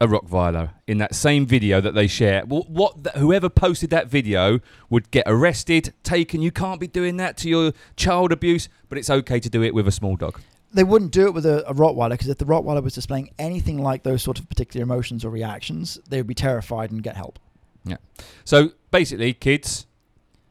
a 0.02 0.08
Rottweiler 0.08 0.72
in 0.88 0.98
that 1.00 1.14
same 1.14 1.46
video 1.46 1.82
that 1.82 1.94
they 1.94 2.08
share. 2.08 2.46
Well, 2.46 2.64
what 2.70 3.04
th- 3.04 3.16
whoever 3.18 3.50
posted 3.50 3.90
that 3.90 4.08
video 4.08 4.60
would 4.90 5.12
get 5.12 5.24
arrested, 5.28 5.94
taken. 6.04 6.42
You 6.42 6.52
can't 6.52 6.80
be 6.80 6.88
doing 6.88 7.18
that 7.18 7.36
to 7.38 7.50
your 7.50 7.74
child 7.98 8.32
abuse, 8.32 8.70
but 8.88 8.98
it's 8.98 9.10
okay 9.10 9.40
to 9.42 9.50
do 9.50 9.62
it 9.62 9.74
with 9.74 9.88
a 9.88 9.92
small 9.92 10.16
dog. 10.16 10.40
They 10.72 10.84
wouldn't 10.84 11.12
do 11.12 11.26
it 11.26 11.34
with 11.34 11.46
a, 11.46 11.68
a 11.68 11.74
Rottweiler 11.74 12.12
because 12.12 12.28
if 12.28 12.38
the 12.38 12.46
Rottweiler 12.46 12.84
was 12.84 12.94
displaying 12.94 13.32
anything 13.40 13.82
like 13.82 14.04
those 14.04 14.22
sort 14.22 14.40
of 14.40 14.48
particular 14.50 14.84
emotions 14.84 15.26
or 15.26 15.30
reactions, 15.30 15.98
they 16.10 16.18
would 16.18 16.28
be 16.28 16.36
terrified 16.36 16.92
and 16.92 17.02
get 17.02 17.16
help. 17.16 17.40
Yeah. 17.84 17.98
So 18.44 18.72
basically, 18.92 19.34
kids, 19.34 19.88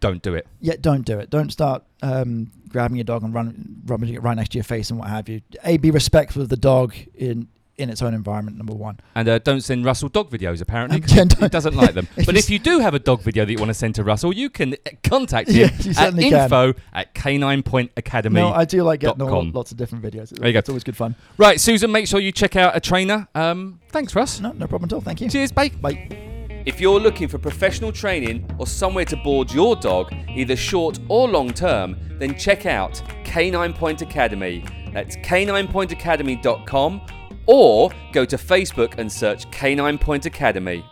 don't 0.01 0.23
do 0.23 0.35
it. 0.35 0.47
Yeah, 0.61 0.75
don't 0.81 1.05
do 1.05 1.19
it. 1.19 1.31
Don't 1.31 1.51
start 1.51 1.85
um, 2.03 2.51
grabbing 2.69 2.97
your 2.97 3.05
dog 3.05 3.23
and 3.23 3.35
run, 3.35 3.83
rubbing 3.87 4.13
it 4.13 4.23
right 4.23 4.37
next 4.37 4.53
to 4.53 4.59
your 4.59 4.65
face 4.65 4.91
and 4.91 4.99
what 4.99 5.09
have 5.09 5.29
you. 5.29 5.41
A, 5.65 5.77
be 5.77 5.91
respectful 5.91 6.43
of 6.43 6.49
the 6.49 6.57
dog 6.57 6.95
in 7.15 7.49
in 7.79 7.91
its 7.91 8.03
own 8.03 8.13
environment. 8.15 8.57
Number 8.57 8.75
one. 8.75 8.99
And 9.15 9.29
uh, 9.29 9.39
don't 9.39 9.61
send 9.63 9.85
Russell 9.85 10.09
dog 10.09 10.31
videos, 10.31 10.61
apparently, 10.61 10.97
Um, 10.99 11.03
'cause 11.03 11.15
yeah, 11.17 11.25
he 11.41 11.49
doesn't 11.49 11.77
like 11.77 11.95
them. 11.95 12.09
If 12.17 12.27
but 12.27 12.37
if 12.37 12.51
you 12.51 12.59
do 12.59 12.81
have 12.81 12.95
a 12.95 12.99
dog 12.99 13.23
video 13.23 13.45
that 13.45 13.53
you 13.53 13.59
want 13.59 13.71
to 13.71 13.75
send 13.75 13.95
to 13.97 14.05
Russell, 14.05 14.33
you 14.33 14.51
can 14.51 14.75
uh, 14.75 14.91
contact 15.05 15.49
him 15.51 15.57
you 15.57 15.65
at 15.65 15.97
certainly 15.97 16.31
can. 16.31 16.43
info 16.45 16.75
at 16.93 17.15
Canine 17.15 17.63
Point 17.63 17.93
Academy. 17.97 18.41
No, 18.41 18.49
I 18.51 18.65
do 18.65 18.83
like 18.83 19.01
getting 19.01 19.23
all, 19.23 19.45
lots 19.45 19.71
of 19.73 19.77
different 19.79 20.05
videos. 20.05 20.31
There 20.31 20.47
you 20.47 20.53
go. 20.53 20.59
It's 20.59 20.69
always 20.69 20.85
good 20.85 20.97
fun. 20.97 21.15
right, 21.39 21.61
Susan, 21.61 21.91
make 21.93 22.07
sure 22.07 22.21
you 22.21 22.33
check 22.33 22.57
out 22.57 22.77
a 22.77 22.81
trainer. 22.81 23.29
Um, 23.35 23.81
thanks, 23.91 24.15
Russ. 24.15 24.41
No, 24.41 24.53
no 24.53 24.67
problem 24.67 24.89
at 24.89 24.93
all. 24.93 25.01
Thank 25.01 25.21
you. 25.21 25.29
Cheers, 25.31 25.53
bye. 25.53 25.69
Bye. 25.81 26.09
If 26.67 26.81
you're 26.83 27.01
looking 27.01 27.29
for 27.29 27.39
professional 27.39 27.93
training 27.93 28.45
or 28.59 28.67
somewhere 28.67 29.07
to 29.07 29.17
board 29.17 29.51
your 29.53 29.75
dog, 29.77 30.13
either 30.29 30.55
short 30.57 30.99
or 31.09 31.27
long 31.29 31.51
term, 31.53 31.97
then 32.19 32.37
check 32.37 32.67
out 32.67 33.01
Canine 33.25 33.73
Point 33.73 34.03
Academy. 34.03 34.65
That's 34.93 35.17
caninepointacademy.com 35.19 37.01
or 37.49 37.91
go 38.13 38.25
to 38.25 38.37
Facebook 38.37 38.99
and 38.99 39.11
search 39.11 39.51
Canine 39.51 39.99
Point 39.99 40.27
Academy. 40.27 40.85